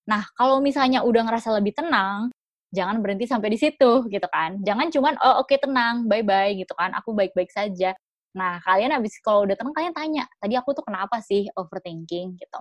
Nah, 0.08 0.24
kalau 0.32 0.64
misalnya 0.64 1.04
udah 1.04 1.28
ngerasa 1.28 1.52
lebih 1.60 1.76
tenang, 1.76 2.32
jangan 2.74 3.00
berhenti 3.00 3.24
sampai 3.28 3.48
di 3.54 3.58
situ 3.60 4.04
gitu 4.08 4.28
kan. 4.28 4.60
Jangan 4.64 4.86
cuman 4.92 5.14
oh 5.22 5.42
oke 5.42 5.50
okay, 5.52 5.58
tenang, 5.60 6.06
bye 6.06 6.24
bye 6.24 6.52
gitu 6.54 6.72
kan. 6.76 6.92
Aku 6.98 7.16
baik-baik 7.16 7.48
saja. 7.52 7.94
Nah, 8.36 8.60
kalian 8.62 8.92
habis 8.92 9.16
kalau 9.24 9.48
udah 9.48 9.56
tenang 9.56 9.74
kalian 9.74 9.94
tanya, 9.96 10.24
tadi 10.38 10.54
aku 10.54 10.76
tuh 10.76 10.84
kenapa 10.84 11.18
sih 11.24 11.48
overthinking 11.56 12.36
gitu. 12.38 12.58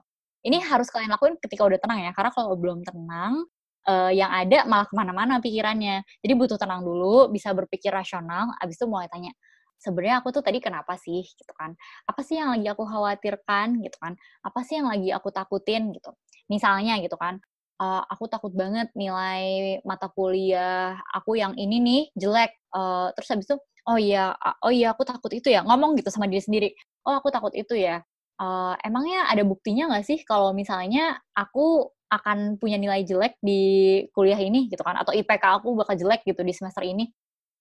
Ini 0.48 0.64
harus 0.64 0.88
kalian 0.88 1.12
lakuin 1.12 1.36
ketika 1.44 1.68
udah 1.68 1.80
tenang 1.82 2.00
ya, 2.08 2.12
karena 2.16 2.32
kalau 2.32 2.56
belum 2.56 2.82
tenang, 2.88 3.44
uh, 3.88 4.12
yang 4.14 4.32
ada 4.32 4.64
malah 4.64 4.88
ke 4.88 4.96
mana-mana 4.96 5.40
pikirannya. 5.44 6.04
Jadi 6.24 6.34
butuh 6.40 6.56
tenang 6.60 6.84
dulu, 6.88 7.28
bisa 7.32 7.52
berpikir 7.52 7.92
rasional, 7.92 8.56
habis 8.60 8.80
itu 8.80 8.86
mulai 8.88 9.12
tanya, 9.12 9.36
sebenarnya 9.80 10.22
aku 10.22 10.34
tuh 10.34 10.44
tadi 10.44 10.60
kenapa 10.60 10.98
sih 11.00 11.24
gitu 11.24 11.54
kan? 11.56 11.74
Apa 12.10 12.22
sih 12.26 12.38
yang 12.38 12.54
lagi 12.54 12.68
aku 12.70 12.84
khawatirkan 12.86 13.80
gitu 13.82 13.98
kan? 14.02 14.14
Apa 14.44 14.60
sih 14.66 14.82
yang 14.82 14.90
lagi 14.90 15.10
aku 15.14 15.30
takutin 15.30 15.94
gitu? 15.94 16.12
Misalnya 16.52 17.00
gitu 17.02 17.16
kan, 17.20 17.40
uh, 17.82 18.04
aku 18.10 18.26
takut 18.30 18.54
banget 18.54 18.90
nilai 18.98 19.78
mata 19.86 20.10
kuliah 20.12 20.98
aku 21.14 21.38
yang 21.40 21.54
ini 21.58 21.78
nih 21.82 22.04
jelek. 22.18 22.52
Uh, 22.74 23.10
terus 23.18 23.30
habis 23.34 23.46
itu, 23.50 23.58
oh 23.88 23.98
iya, 23.98 24.34
oh 24.66 24.72
iya 24.74 24.94
aku 24.94 25.08
takut 25.08 25.32
itu 25.34 25.50
ya. 25.50 25.64
Ngomong 25.66 25.98
gitu 25.98 26.10
sama 26.14 26.30
diri 26.30 26.44
sendiri. 26.44 26.70
Oh 27.08 27.16
aku 27.18 27.30
takut 27.34 27.54
itu 27.56 27.78
ya. 27.78 28.04
Uh, 28.38 28.78
emangnya 28.86 29.26
ada 29.34 29.42
buktinya 29.42 29.90
nggak 29.90 30.06
sih 30.06 30.20
kalau 30.22 30.54
misalnya 30.54 31.18
aku 31.34 31.90
akan 32.08 32.56
punya 32.62 32.80
nilai 32.80 33.04
jelek 33.04 33.36
di 33.44 34.04
kuliah 34.16 34.40
ini 34.40 34.72
gitu 34.72 34.80
kan 34.80 34.96
atau 34.96 35.12
IPK 35.12 35.60
aku 35.60 35.76
bakal 35.76 35.98
jelek 36.00 36.24
gitu 36.24 36.40
di 36.46 36.54
semester 36.56 36.86
ini 36.86 37.12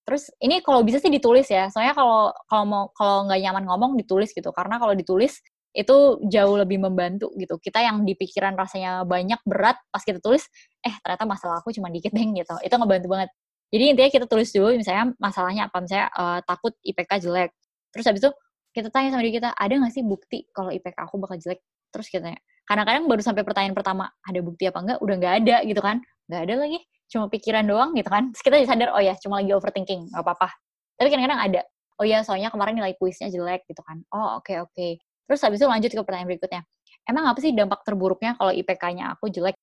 terus 0.07 0.31
ini 0.39 0.63
kalau 0.63 0.87
bisa 0.87 1.03
sih 1.03 1.11
ditulis 1.11 1.51
ya 1.51 1.67
soalnya 1.67 1.91
kalau 1.99 2.31
kalau 2.47 2.65
mau 2.65 2.85
kalau 2.95 3.27
nggak 3.27 3.43
nyaman 3.43 3.65
ngomong 3.67 3.93
ditulis 3.99 4.31
gitu 4.31 4.55
karena 4.55 4.79
kalau 4.79 4.95
ditulis 4.95 5.43
itu 5.77 5.97
jauh 6.33 6.57
lebih 6.57 6.81
membantu 6.81 7.29
gitu. 7.37 7.61
Kita 7.61 7.85
yang 7.85 8.09
di 8.09 8.17
pikiran 8.17 8.57
rasanya 8.57 9.05
banyak 9.05 9.45
berat 9.45 9.77
pas 9.93 10.01
kita 10.01 10.25
tulis, 10.25 10.49
eh 10.81 10.95
ternyata 11.05 11.29
masalah 11.29 11.61
aku 11.61 11.69
cuma 11.77 11.93
dikit 11.93 12.17
deh 12.17 12.25
gitu. 12.33 12.57
Itu 12.65 12.75
ngebantu 12.81 13.09
banget. 13.13 13.31
Jadi 13.69 13.85
intinya 13.93 14.11
kita 14.11 14.27
tulis 14.31 14.49
dulu 14.57 14.73
misalnya 14.79 15.13
masalahnya 15.21 15.69
apa 15.69 15.77
misalnya 15.85 16.09
uh, 16.17 16.41
takut 16.49 16.73
IPK 16.81 17.29
jelek. 17.29 17.51
Terus 17.93 18.05
habis 18.09 18.21
itu 18.25 18.31
kita 18.73 18.89
tanya 18.89 19.13
sama 19.13 19.21
diri 19.25 19.37
kita, 19.37 19.53
ada 19.53 19.73
nggak 19.73 19.93
sih 19.93 20.05
bukti 20.05 20.49
kalau 20.53 20.73
IPK 20.73 20.97
aku 20.97 21.17
bakal 21.21 21.37
jelek? 21.37 21.61
Terus 21.93 22.07
kita 22.09 22.29
tanya. 22.33 22.41
Kadang-kadang 22.67 23.05
baru 23.09 23.23
sampai 23.23 23.43
pertanyaan 23.45 23.77
pertama, 23.77 24.05
ada 24.25 24.41
bukti 24.41 24.69
apa 24.69 24.79
enggak? 24.81 24.99
Udah 25.05 25.15
nggak 25.21 25.35
ada 25.45 25.57
gitu 25.65 25.81
kan. 25.85 25.97
Nggak 26.29 26.41
ada 26.49 26.55
lagi. 26.57 26.79
Cuma 27.07 27.25
pikiran 27.31 27.65
doang 27.69 27.91
gitu 27.97 28.09
kan. 28.11 28.33
Terus 28.35 28.43
kita 28.43 28.57
sadar, 28.69 28.91
oh 28.97 29.03
ya 29.03 29.15
cuma 29.21 29.41
lagi 29.41 29.53
overthinking, 29.55 30.13
nggak 30.13 30.23
apa-apa. 30.25 30.49
Tapi 30.97 31.09
kadang-kadang 31.13 31.41
ada. 31.41 31.63
Oh 31.97 32.05
ya, 32.05 32.21
soalnya 32.21 32.53
kemarin 32.53 32.77
nilai 32.77 32.93
kuisnya 33.01 33.33
jelek 33.33 33.65
gitu 33.69 33.81
kan. 33.81 34.05
Oh 34.13 34.41
oke 34.41 34.51
okay, 34.51 34.57
oke. 34.61 34.73
Okay. 34.77 35.01
Terus 35.27 35.41
habis 35.43 35.59
itu 35.59 35.69
lanjut 35.69 35.91
ke 35.91 36.03
pertanyaan 36.03 36.31
berikutnya. 36.31 36.63
Emang 37.07 37.25
apa 37.31 37.39
sih 37.43 37.55
dampak 37.55 37.83
terburuknya 37.87 38.35
kalau 38.39 38.51
IPK-nya 38.55 39.15
aku 39.19 39.31
jelek? 39.31 39.55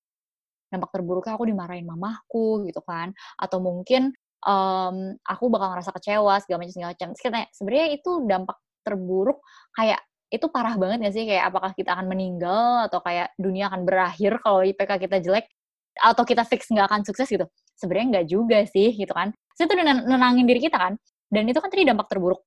Dampak 0.72 0.90
terburuknya 0.96 1.34
aku 1.36 1.46
dimarahin 1.48 1.88
mamahku 1.88 2.68
gitu 2.68 2.84
kan. 2.84 3.12
Atau 3.40 3.64
mungkin 3.64 4.12
um, 4.44 5.16
aku 5.24 5.44
bakal 5.48 5.76
ngerasa 5.76 5.92
kecewa 5.96 6.40
segala 6.44 6.64
macam 6.64 6.72
segala 6.72 6.92
macam. 6.96 7.10
Sebenarnya 7.56 7.88
itu 7.96 8.12
dampak 8.28 8.58
terburuk 8.84 9.40
kayak 9.76 10.00
itu 10.34 10.50
parah 10.50 10.74
banget 10.82 10.98
gak 11.06 11.14
sih 11.14 11.30
kayak 11.30 11.54
apakah 11.54 11.72
kita 11.78 11.94
akan 11.94 12.10
meninggal 12.10 12.90
atau 12.90 13.00
kayak 13.06 13.32
dunia 13.38 13.70
akan 13.70 13.86
berakhir 13.86 14.42
kalau 14.42 14.66
IPK 14.66 14.92
kita 15.06 15.18
jelek 15.22 15.46
atau 15.94 16.26
kita 16.26 16.42
fix 16.42 16.74
nggak 16.74 16.90
akan 16.90 17.02
sukses 17.06 17.30
gitu 17.30 17.46
sebenarnya 17.78 18.08
nggak 18.18 18.26
juga 18.26 18.58
sih 18.66 18.98
gitu 18.98 19.14
kan 19.14 19.30
saya 19.54 19.70
tuh 19.70 19.78
nenangin 19.78 20.50
diri 20.50 20.58
kita 20.58 20.74
kan 20.74 20.98
dan 21.30 21.44
itu 21.46 21.62
kan 21.62 21.70
tadi 21.70 21.86
dampak 21.86 22.10
terburuk 22.10 22.42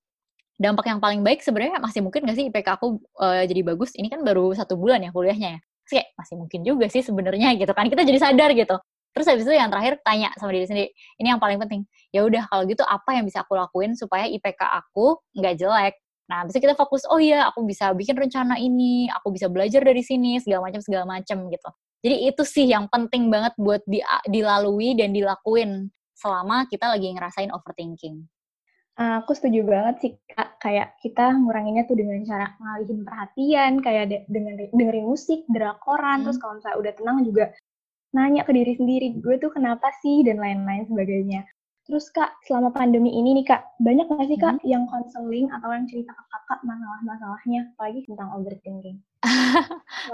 dampak 0.57 0.88
yang 0.88 1.01
paling 1.01 1.21
baik 1.21 1.45
sebenarnya 1.45 1.79
masih 1.79 2.01
mungkin 2.01 2.25
nggak 2.25 2.37
sih 2.37 2.47
IPK 2.49 2.69
aku 2.81 3.01
uh, 3.21 3.45
jadi 3.45 3.62
bagus? 3.62 3.92
Ini 3.97 4.09
kan 4.09 4.25
baru 4.25 4.53
satu 4.57 4.77
bulan 4.77 5.05
ya 5.05 5.12
kuliahnya 5.12 5.49
ya. 5.57 5.61
Terus 5.61 5.92
kayak 6.01 6.09
masih 6.19 6.35
mungkin 6.40 6.61
juga 6.64 6.87
sih 6.88 7.03
sebenarnya 7.05 7.49
gitu 7.61 7.73
kan. 7.77 7.87
Kita 7.87 8.03
jadi 8.03 8.19
sadar 8.19 8.51
gitu. 8.57 8.77
Terus 9.16 9.27
habis 9.33 9.45
itu 9.49 9.55
yang 9.57 9.73
terakhir 9.73 9.97
tanya 10.05 10.29
sama 10.37 10.53
diri 10.53 10.69
sendiri. 10.69 10.88
Ini 11.16 11.37
yang 11.37 11.40
paling 11.40 11.57
penting. 11.57 11.88
Ya 12.12 12.21
udah 12.25 12.45
kalau 12.53 12.69
gitu 12.69 12.85
apa 12.85 13.16
yang 13.16 13.25
bisa 13.25 13.40
aku 13.45 13.57
lakuin 13.57 13.97
supaya 13.97 14.29
IPK 14.29 14.61
aku 14.61 15.21
nggak 15.37 15.57
jelek? 15.57 15.95
Nah, 16.27 16.42
bisa 16.42 16.59
kita 16.59 16.75
fokus, 16.75 17.07
oh 17.07 17.23
iya, 17.23 17.47
aku 17.47 17.62
bisa 17.62 17.95
bikin 17.95 18.19
rencana 18.19 18.59
ini, 18.59 19.07
aku 19.14 19.31
bisa 19.31 19.47
belajar 19.47 19.79
dari 19.87 20.03
sini, 20.03 20.42
segala 20.42 20.66
macam 20.66 20.83
segala 20.83 21.07
macam 21.07 21.47
gitu. 21.47 21.71
Jadi 22.03 22.16
itu 22.27 22.42
sih 22.42 22.66
yang 22.66 22.90
penting 22.90 23.31
banget 23.31 23.55
buat 23.55 23.83
di, 23.87 24.03
dilalui 24.27 24.99
dan 24.99 25.14
dilakuin 25.14 25.90
selama 26.19 26.66
kita 26.66 26.90
lagi 26.90 27.14
ngerasain 27.14 27.55
overthinking. 27.55 28.27
Uh, 28.97 29.21
aku 29.21 29.37
setuju 29.37 29.61
banget 29.69 29.95
sih 30.01 30.13
kak. 30.33 30.57
Kayak 30.57 30.97
kita 31.05 31.37
nguranginnya 31.37 31.85
tuh 31.85 32.01
dengan 32.01 32.25
cara 32.25 32.57
ngalihin 32.57 33.05
perhatian 33.05 33.73
kayak 33.85 34.05
de 34.09 34.19
dengan 34.33 34.57
dengerin 34.73 35.05
musik 35.05 35.45
drakoran. 35.53 36.25
Hmm. 36.25 36.25
terus 36.25 36.41
kalau 36.41 36.57
misalnya 36.57 36.79
udah 36.81 36.93
tenang 36.97 37.19
juga 37.29 37.45
nanya 38.17 38.43
ke 38.49 38.53
diri 38.57 38.73
sendiri 38.73 39.21
gue 39.21 39.37
tuh 39.37 39.53
kenapa 39.53 39.93
sih? 40.01 40.25
dan 40.25 40.41
lain-lain 40.41 40.89
sebagainya. 40.89 41.45
Terus 41.85 42.09
kak 42.09 42.41
selama 42.49 42.73
pandemi 42.73 43.13
ini 43.13 43.37
nih 43.37 43.47
kak 43.53 43.63
banyak 43.85 44.09
nggak 44.09 44.29
sih 44.33 44.39
kak 44.41 44.57
hmm. 44.59 44.65
yang 44.65 44.89
konseling 44.89 45.47
atau 45.53 45.69
yang 45.69 45.85
cerita 45.85 46.17
ke 46.17 46.25
kakak 46.33 46.61
masalah-masalahnya 46.65 47.61
apalagi 47.77 48.01
tentang 48.09 48.29
overthinking? 48.33 48.99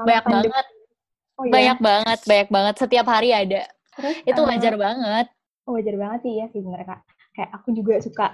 Banyak 0.02 0.24
pandemi. 0.26 0.50
banget. 0.50 0.66
oh, 1.38 1.44
iya? 1.46 1.52
banyak 1.54 1.78
banget 1.78 2.18
banyak 2.26 2.48
banget. 2.50 2.74
Setiap 2.82 3.06
hari 3.06 3.30
ada. 3.30 3.62
Terus, 3.94 4.16
itu 4.26 4.40
uh, 4.42 4.48
wajar 4.50 4.74
banget. 4.74 5.26
Oh, 5.70 5.78
wajar 5.78 5.94
banget 5.94 6.20
sih 6.26 6.32
ya 6.42 6.50
sih 6.50 6.60
mereka 6.66 6.98
kayak 7.32 7.50
aku 7.56 7.72
juga 7.72 7.94
suka 8.00 8.26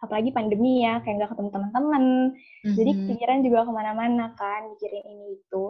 apalagi 0.00 0.32
pandemi 0.32 0.82
ya 0.84 0.98
kayak 1.04 1.20
nggak 1.20 1.30
ketemu 1.36 1.50
teman-teman. 1.52 2.04
Mm-hmm. 2.34 2.74
jadi 2.76 2.90
pikiran 3.08 3.38
juga 3.44 3.58
ke 3.68 3.72
mana-mana 3.72 4.24
kan 4.36 4.60
mikirin 4.74 5.04
ini 5.06 5.26
itu. 5.40 5.64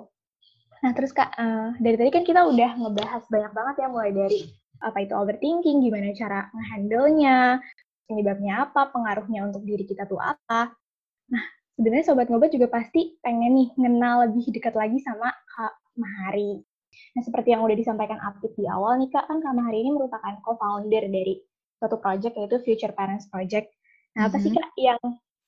Nah 0.80 0.90
terus 0.96 1.10
kak 1.12 1.30
uh, 1.36 1.76
dari 1.78 1.96
tadi 1.98 2.10
kan 2.10 2.24
kita 2.24 2.46
udah 2.46 2.70
ngebahas 2.78 3.22
banyak 3.28 3.52
banget 3.52 3.74
ya 3.84 3.86
mulai 3.90 4.10
dari 4.14 4.40
apa 4.80 4.98
itu 5.04 5.12
overthinking 5.12 5.84
gimana 5.84 6.16
cara 6.16 6.48
ngehandle-nya 6.56 7.60
penyebabnya 8.08 8.64
apa 8.64 8.88
pengaruhnya 8.88 9.44
untuk 9.50 9.62
diri 9.66 9.84
kita 9.84 10.08
tuh 10.08 10.18
apa. 10.18 10.72
Nah 11.30 11.44
sebenarnya 11.76 12.06
sobat 12.08 12.32
ngobat 12.32 12.50
juga 12.54 12.72
pasti 12.72 13.20
pengen 13.20 13.52
nih 13.54 13.68
ngenal 13.76 14.30
lebih 14.30 14.48
dekat 14.50 14.72
lagi 14.72 14.98
sama 15.04 15.28
kak 15.30 15.74
Mahari. 16.00 16.64
Nah, 16.90 17.22
seperti 17.22 17.54
yang 17.54 17.62
udah 17.62 17.76
disampaikan 17.76 18.18
Apit 18.22 18.54
di 18.58 18.66
awal 18.66 18.98
nih 18.98 19.10
Kak, 19.10 19.30
kan 19.30 19.38
Kak 19.42 19.54
Mahari 19.54 19.82
ini 19.82 19.90
merupakan 19.94 20.34
co-founder 20.42 21.06
dari 21.10 21.38
suatu 21.80 21.96
project 21.96 22.34
yaitu 22.36 22.56
Future 22.60 22.92
Parents 22.92 23.26
Project 23.32 23.72
Nah, 24.18 24.26
apa 24.26 24.36
sih. 24.42 24.50
Kak 24.50 24.74
yang 24.78 25.00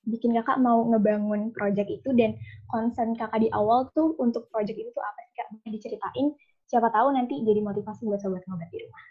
bikin 0.02 0.34
Kakak 0.34 0.58
mau 0.58 0.82
ngebangun 0.86 1.54
project 1.54 1.88
itu 1.90 2.10
dan 2.14 2.34
concern 2.70 3.14
Kakak 3.14 3.42
di 3.42 3.48
awal 3.54 3.90
tuh 3.94 4.14
untuk 4.18 4.50
project 4.50 4.78
itu 4.78 4.90
tuh 4.90 5.02
apa 5.02 5.20
sih 5.26 5.34
Kak? 5.38 5.46
Bisa 5.54 5.68
diceritain, 5.70 6.26
siapa 6.66 6.90
tahu 6.90 7.14
nanti 7.14 7.42
jadi 7.42 7.62
motivasi 7.62 8.06
buat 8.06 8.22
sobat 8.22 8.42
ngobat 8.46 8.68
di 8.70 8.78
rumah. 8.82 9.04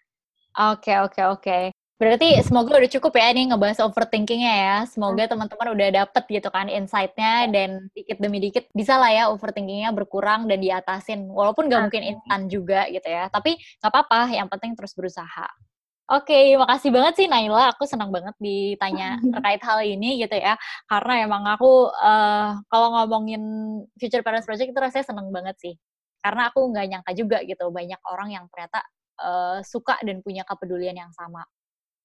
Oke, 0.72 0.92
okay, 0.92 0.98
oke, 1.00 1.16
okay, 1.16 1.26
oke. 1.26 1.42
Okay. 1.44 1.64
Berarti 2.02 2.34
semoga 2.42 2.82
udah 2.82 2.92
cukup 2.98 3.14
ya 3.14 3.30
nih 3.30 3.54
ngebahas 3.54 3.78
overthinkingnya 3.86 4.54
ya. 4.58 4.78
Semoga 4.90 5.30
teman-teman 5.30 5.70
udah 5.78 5.88
dapet 6.02 6.24
gitu 6.34 6.50
kan 6.50 6.66
insight-nya 6.66 7.46
dan 7.54 7.94
dikit 7.94 8.18
demi 8.18 8.42
dikit 8.42 8.66
bisa 8.74 8.98
lah 8.98 9.14
ya 9.14 9.24
overthinkingnya 9.30 9.94
berkurang 9.94 10.50
dan 10.50 10.66
diatasin. 10.66 11.30
Walaupun 11.30 11.70
gak 11.70 11.94
mungkin 11.94 12.02
instan 12.02 12.50
juga 12.50 12.90
gitu 12.90 13.06
ya. 13.06 13.30
Tapi 13.30 13.54
gak 13.78 13.94
apa-apa, 13.94 14.34
yang 14.34 14.50
penting 14.50 14.74
terus 14.74 14.98
berusaha. 14.98 15.46
Oke, 16.12 16.36
okay, 16.36 16.60
makasih 16.60 16.92
banget 16.92 17.24
sih 17.24 17.28
Naila. 17.32 17.72
Aku 17.72 17.88
senang 17.88 18.12
banget 18.12 18.36
ditanya 18.36 19.16
terkait 19.32 19.64
hal 19.64 19.80
ini 19.80 20.20
gitu 20.20 20.36
ya. 20.36 20.60
Karena 20.84 21.24
emang 21.24 21.48
aku 21.48 21.88
uh, 21.88 22.60
kalau 22.68 22.88
ngomongin 23.00 23.40
Future 23.96 24.20
Parents 24.20 24.44
Project 24.44 24.76
itu 24.76 24.80
rasanya 24.84 25.08
seneng 25.08 25.32
banget 25.32 25.56
sih. 25.64 25.80
Karena 26.20 26.52
aku 26.52 26.68
nggak 26.68 26.86
nyangka 26.92 27.12
juga 27.16 27.40
gitu 27.48 27.72
banyak 27.72 27.96
orang 28.12 28.28
yang 28.36 28.44
ternyata 28.52 28.84
uh, 29.24 29.64
suka 29.64 30.04
dan 30.04 30.20
punya 30.20 30.44
kepedulian 30.44 31.00
yang 31.00 31.16
sama. 31.16 31.48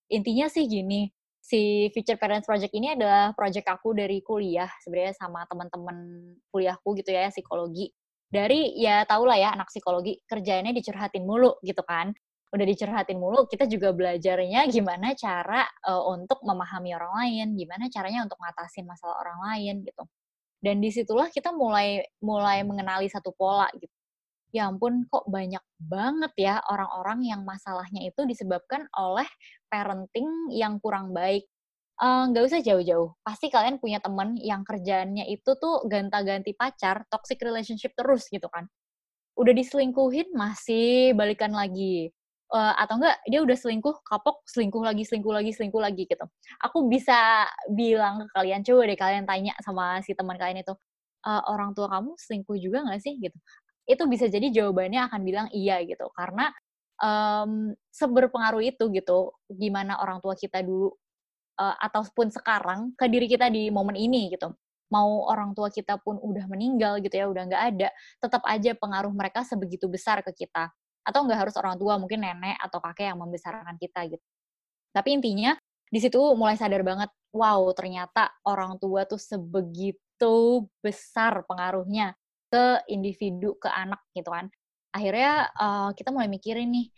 Intinya 0.06 0.46
sih 0.46 0.70
gini, 0.70 1.10
si 1.42 1.90
Future 1.90 2.14
Parents 2.14 2.46
Project 2.46 2.78
ini 2.78 2.94
adalah 2.94 3.34
project 3.34 3.66
aku 3.66 3.90
dari 3.90 4.22
kuliah 4.22 4.70
sebenarnya 4.86 5.18
sama 5.18 5.50
teman-teman 5.50 6.30
kuliahku 6.54 6.94
gitu 7.02 7.10
ya 7.10 7.26
psikologi. 7.34 7.90
Dari 8.30 8.70
ya 8.78 9.02
tau 9.02 9.26
lah 9.26 9.34
ya 9.34 9.50
anak 9.50 9.66
psikologi 9.66 10.22
kerjanya 10.30 10.70
dicurhatin 10.70 11.26
mulu 11.26 11.58
gitu 11.66 11.82
kan 11.82 12.14
udah 12.56 12.66
dicerhatin 12.66 13.20
mulu, 13.20 13.44
kita 13.46 13.68
juga 13.68 13.92
belajarnya 13.92 14.66
gimana 14.72 15.12
cara 15.12 15.68
uh, 15.84 16.02
untuk 16.10 16.40
memahami 16.42 16.96
orang 16.96 17.12
lain, 17.22 17.46
gimana 17.54 17.86
caranya 17.92 18.24
untuk 18.24 18.40
ngatasin 18.40 18.88
masalah 18.88 19.20
orang 19.20 19.38
lain 19.52 19.74
gitu. 19.84 20.02
Dan 20.58 20.80
di 20.80 20.90
situlah 20.90 21.28
kita 21.28 21.52
mulai 21.52 22.02
mulai 22.24 22.64
mengenali 22.64 23.06
satu 23.12 23.30
pola 23.36 23.68
gitu. 23.76 23.92
Ya 24.54 24.72
ampun, 24.72 25.04
kok 25.12 25.28
banyak 25.28 25.60
banget 25.76 26.32
ya 26.40 26.54
orang-orang 26.72 27.28
yang 27.28 27.44
masalahnya 27.44 28.08
itu 28.08 28.24
disebabkan 28.24 28.88
oleh 28.96 29.28
parenting 29.68 30.26
yang 30.56 30.80
kurang 30.80 31.12
baik. 31.12 31.44
Nggak 32.00 32.42
uh, 32.44 32.48
usah 32.48 32.60
jauh-jauh, 32.64 33.16
pasti 33.24 33.48
kalian 33.52 33.80
punya 33.80 34.00
temen 34.00 34.36
yang 34.40 34.64
kerjaannya 34.64 35.28
itu 35.32 35.56
tuh 35.60 35.84
ganta-ganti 35.88 36.52
pacar, 36.56 37.04
toxic 37.12 37.40
relationship 37.44 37.92
terus 37.96 38.28
gitu 38.32 38.48
kan 38.52 38.68
udah 39.36 39.52
diselingkuhin 39.52 40.32
masih 40.32 41.12
balikan 41.12 41.52
lagi 41.52 42.08
uh, 42.52 42.74
atau 42.78 43.00
enggak 43.00 43.16
dia 43.26 43.40
udah 43.42 43.56
selingkuh 43.58 43.96
kapok 44.06 44.42
selingkuh 44.46 44.82
lagi 44.84 45.02
selingkuh 45.02 45.34
lagi 45.34 45.50
selingkuh 45.54 45.82
lagi 45.82 46.02
gitu. 46.06 46.26
Aku 46.62 46.86
bisa 46.86 47.48
bilang 47.72 48.22
ke 48.22 48.26
kalian 48.34 48.62
coba 48.62 48.82
deh 48.86 48.98
kalian 48.98 49.24
tanya 49.26 49.52
sama 49.62 49.98
si 50.04 50.14
teman 50.14 50.38
kalian 50.38 50.62
itu 50.62 50.74
uh, 51.26 51.42
orang 51.50 51.74
tua 51.74 51.90
kamu 51.90 52.14
selingkuh 52.18 52.56
juga 52.60 52.86
nggak 52.86 53.00
sih? 53.02 53.14
Gitu. 53.18 53.38
Itu 53.86 54.02
bisa 54.10 54.26
jadi 54.30 54.50
jawabannya 54.50 55.00
akan 55.10 55.20
bilang 55.26 55.46
iya 55.54 55.82
gitu. 55.82 56.06
Karena 56.14 56.50
um, 57.02 57.74
seberpengaruh 57.90 58.62
itu 58.62 58.84
gitu 58.94 59.34
gimana 59.50 59.98
orang 60.02 60.22
tua 60.22 60.34
kita 60.38 60.62
dulu 60.62 60.92
uh, 61.58 61.76
ataupun 61.82 62.30
sekarang 62.30 62.94
ke 62.94 63.06
diri 63.10 63.26
kita 63.30 63.50
di 63.50 63.70
momen 63.70 63.98
ini 63.98 64.30
gitu. 64.34 64.54
Mau 64.86 65.26
orang 65.26 65.50
tua 65.50 65.66
kita 65.66 65.98
pun 65.98 66.14
udah 66.22 66.46
meninggal 66.46 67.02
gitu 67.02 67.10
ya 67.18 67.26
udah 67.26 67.42
nggak 67.50 67.62
ada 67.74 67.88
tetap 68.22 68.42
aja 68.46 68.70
pengaruh 68.78 69.10
mereka 69.10 69.42
sebegitu 69.42 69.90
besar 69.90 70.22
ke 70.22 70.30
kita 70.30 70.70
atau 71.06 71.22
nggak 71.22 71.38
harus 71.46 71.54
orang 71.54 71.78
tua 71.78 71.94
mungkin 72.02 72.26
nenek 72.26 72.58
atau 72.58 72.82
kakek 72.82 73.14
yang 73.14 73.18
membesarkan 73.22 73.78
kita 73.78 74.10
gitu. 74.10 74.24
Tapi 74.90 75.08
intinya 75.14 75.54
di 75.86 76.02
situ 76.02 76.18
mulai 76.34 76.58
sadar 76.58 76.82
banget 76.82 77.06
wow 77.30 77.70
ternyata 77.70 78.34
orang 78.42 78.74
tua 78.82 79.06
tuh 79.06 79.22
sebegitu 79.22 80.66
besar 80.82 81.46
pengaruhnya 81.46 82.18
ke 82.50 82.82
individu 82.90 83.54
ke 83.62 83.70
anak 83.70 84.02
gitu 84.18 84.26
kan. 84.34 84.50
Akhirnya 84.90 85.46
uh, 85.54 85.90
kita 85.94 86.10
mulai 86.10 86.26
mikirin 86.26 86.74
nih 86.74 86.90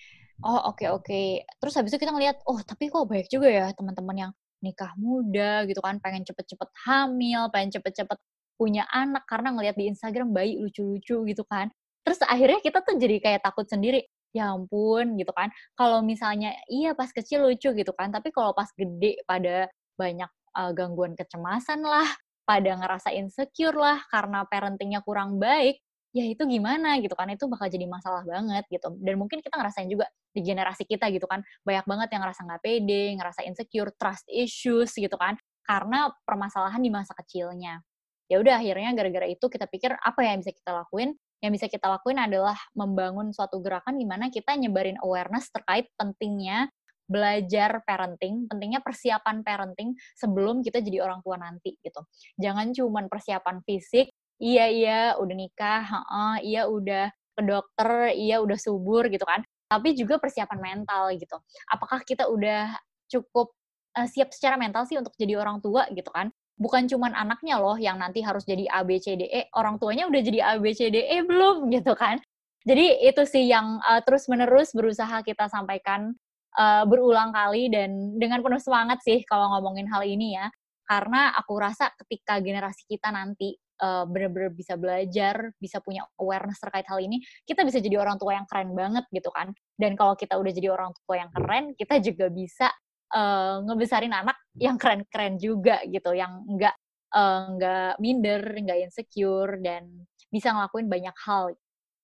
oh 0.48 0.72
oke 0.72 0.80
okay, 0.80 0.88
oke. 0.88 1.04
Okay. 1.04 1.26
terus 1.60 1.76
habis 1.76 1.92
itu 1.92 2.00
kita 2.00 2.14
ngeliat 2.16 2.40
oh 2.48 2.62
tapi 2.64 2.88
kok 2.88 3.04
banyak 3.04 3.28
juga 3.28 3.48
ya 3.52 3.66
teman-teman 3.76 4.16
yang 4.28 4.32
nikah 4.64 4.96
muda 4.96 5.68
gitu 5.68 5.84
kan. 5.84 6.00
Pengen 6.00 6.24
cepet-cepet 6.24 6.68
hamil 6.88 7.52
pengen 7.52 7.76
cepet-cepet 7.76 8.18
punya 8.56 8.88
anak. 8.88 9.28
Karena 9.28 9.52
ngeliat 9.52 9.76
di 9.76 9.90
Instagram 9.92 10.32
bayi 10.32 10.56
lucu-lucu 10.56 11.28
gitu 11.28 11.44
kan 11.44 11.68
terus 12.06 12.20
akhirnya 12.24 12.60
kita 12.64 12.82
tuh 12.84 12.96
jadi 12.96 13.16
kayak 13.20 13.40
takut 13.44 13.66
sendiri 13.68 14.06
ya 14.32 14.52
ampun 14.52 15.16
gitu 15.16 15.32
kan. 15.32 15.48
Kalau 15.76 16.04
misalnya 16.04 16.54
iya 16.68 16.92
pas 16.92 17.10
kecil 17.12 17.44
lucu 17.48 17.72
gitu 17.72 17.92
kan. 17.96 18.12
Tapi 18.12 18.30
kalau 18.32 18.52
pas 18.52 18.68
gede 18.76 19.20
pada 19.24 19.68
banyak 19.98 20.30
uh, 20.56 20.70
gangguan 20.76 21.16
kecemasan 21.18 21.82
lah 21.82 22.06
pada 22.48 22.80
ngerasa 22.80 23.12
insecure 23.12 23.76
lah 23.76 24.00
karena 24.08 24.44
parentingnya 24.48 25.04
kurang 25.04 25.36
baik 25.36 25.80
ya 26.16 26.24
itu 26.24 26.44
gimana 26.48 26.96
gitu 27.00 27.12
kan. 27.16 27.28
Itu 27.32 27.48
bakal 27.48 27.68
jadi 27.72 27.84
masalah 27.88 28.24
banget 28.24 28.64
gitu. 28.72 28.92
Dan 29.00 29.20
mungkin 29.20 29.40
kita 29.44 29.56
ngerasain 29.56 29.88
juga 29.88 30.08
di 30.32 30.40
generasi 30.44 30.84
kita 30.84 31.08
gitu 31.12 31.24
kan. 31.28 31.40
Banyak 31.64 31.84
banget 31.88 32.08
yang 32.16 32.22
ngerasa 32.24 32.40
nggak 32.44 32.62
pede 32.64 33.04
ngerasa 33.16 33.40
insecure 33.48 33.90
trust 33.96 34.24
issues 34.28 34.92
gitu 34.96 35.16
kan. 35.16 35.36
Karena 35.64 36.08
permasalahan 36.24 36.80
di 36.80 36.88
masa 36.88 37.12
kecilnya. 37.16 37.80
Ya 38.28 38.36
udah 38.40 38.60
akhirnya 38.60 38.92
gara-gara 38.92 39.24
itu 39.28 39.48
kita 39.48 39.64
pikir 39.68 39.96
apa 39.96 40.20
yang 40.20 40.44
bisa 40.44 40.52
kita 40.52 40.72
lakuin 40.84 41.16
yang 41.38 41.54
bisa 41.54 41.70
kita 41.70 41.86
lakuin 41.86 42.18
adalah 42.18 42.58
membangun 42.74 43.30
suatu 43.30 43.62
gerakan 43.62 43.94
di 43.94 44.06
mana 44.06 44.26
kita 44.28 44.58
nyebarin 44.58 44.98
awareness 45.02 45.50
terkait 45.54 45.86
pentingnya 45.94 46.66
belajar 47.08 47.80
parenting, 47.88 48.44
pentingnya 48.46 48.84
persiapan 48.84 49.40
parenting 49.40 49.96
sebelum 50.12 50.60
kita 50.60 50.84
jadi 50.84 51.00
orang 51.00 51.24
tua 51.24 51.40
nanti 51.40 51.74
gitu. 51.80 52.04
Jangan 52.36 52.76
cuman 52.76 53.08
persiapan 53.08 53.64
fisik, 53.64 54.12
iya 54.36 54.68
iya 54.68 55.00
udah 55.16 55.34
nikah, 55.34 55.84
uh, 55.88 56.36
iya 56.44 56.68
udah 56.68 57.08
ke 57.32 57.42
dokter, 57.42 58.12
iya 58.12 58.44
udah 58.44 58.58
subur 58.60 59.08
gitu 59.08 59.24
kan. 59.24 59.40
Tapi 59.72 59.96
juga 59.96 60.20
persiapan 60.20 60.60
mental 60.60 61.16
gitu. 61.16 61.40
Apakah 61.72 62.04
kita 62.04 62.28
udah 62.28 62.76
cukup 63.08 63.56
uh, 63.96 64.04
siap 64.04 64.28
secara 64.36 64.60
mental 64.60 64.84
sih 64.84 65.00
untuk 65.00 65.16
jadi 65.16 65.40
orang 65.40 65.64
tua 65.64 65.88
gitu 65.88 66.12
kan? 66.12 66.28
Bukan 66.58 66.90
cuman 66.90 67.14
anaknya 67.14 67.56
loh 67.62 67.78
yang 67.78 67.96
nanti 68.02 68.20
harus 68.20 68.42
jadi 68.44 68.66
A 68.68 68.82
B 68.82 68.98
C 68.98 69.14
D 69.14 69.24
E, 69.30 69.46
orang 69.54 69.78
tuanya 69.78 70.10
udah 70.10 70.20
jadi 70.20 70.38
A 70.42 70.52
B 70.58 70.74
C 70.74 70.90
D 70.90 70.98
E 71.06 71.22
belum 71.24 71.66
gitu 71.74 71.94
kan. 71.94 72.18
Jadi 72.66 73.00
itu 73.06 73.22
sih 73.24 73.48
yang 73.48 73.80
uh, 73.80 74.02
terus-menerus 74.04 74.74
berusaha 74.76 75.24
kita 75.24 75.48
sampaikan 75.48 76.12
uh, 76.58 76.84
berulang 76.84 77.32
kali 77.32 77.72
dan 77.72 78.18
dengan 78.18 78.44
penuh 78.44 78.60
semangat 78.60 79.00
sih 79.00 79.24
kalau 79.24 79.56
ngomongin 79.56 79.88
hal 79.88 80.04
ini 80.04 80.36
ya. 80.36 80.52
Karena 80.84 81.32
aku 81.36 81.56
rasa 81.56 81.92
ketika 82.04 82.40
generasi 82.40 82.84
kita 82.88 83.12
nanti 83.12 83.56
uh, 83.80 84.04
benar-benar 84.08 84.52
bisa 84.52 84.74
belajar, 84.74 85.52
bisa 85.56 85.78
punya 85.84 86.04
awareness 86.18 86.58
terkait 86.60 86.84
hal 86.88 86.98
ini, 86.98 87.22
kita 87.44 87.62
bisa 87.62 87.78
jadi 87.78 88.00
orang 88.00 88.16
tua 88.16 88.36
yang 88.36 88.46
keren 88.48 88.72
banget 88.74 89.04
gitu 89.12 89.30
kan. 89.32 89.52
Dan 89.78 89.94
kalau 89.94 90.16
kita 90.16 90.36
udah 90.36 90.52
jadi 90.52 90.68
orang 90.72 90.90
tua 91.04 91.16
yang 91.20 91.30
keren, 91.30 91.76
kita 91.76 92.00
juga 92.02 92.26
bisa 92.32 92.68
uh, 93.12 93.64
ngebesarin 93.64 94.12
anak 94.12 94.36
yang 94.58 94.76
keren-keren 94.76 95.36
juga 95.40 95.80
gitu, 95.86 96.12
yang 96.12 96.44
nggak 96.44 96.76
uh, 97.14 97.42
nggak 97.56 97.92
minder, 98.02 98.42
nggak 98.42 98.78
insecure 98.88 99.60
dan 99.60 100.08
bisa 100.28 100.52
ngelakuin 100.52 100.88
banyak 100.88 101.16
hal. 101.24 101.52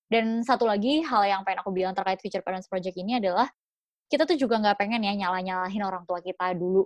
Dan 0.05 0.45
satu 0.45 0.69
lagi 0.69 1.01
hal 1.01 1.25
yang 1.25 1.41
pengen 1.41 1.65
aku 1.65 1.73
bilang 1.73 1.97
terkait 1.97 2.21
Future 2.21 2.45
Parents 2.45 2.69
Project 2.69 2.95
ini 2.97 3.17
adalah 3.17 3.49
kita 4.05 4.29
tuh 4.29 4.37
juga 4.37 4.61
nggak 4.61 4.77
pengen 4.77 5.01
ya 5.01 5.13
nyalah-nyalahin 5.17 5.81
orang 5.81 6.05
tua 6.05 6.21
kita 6.21 6.53
dulu. 6.53 6.85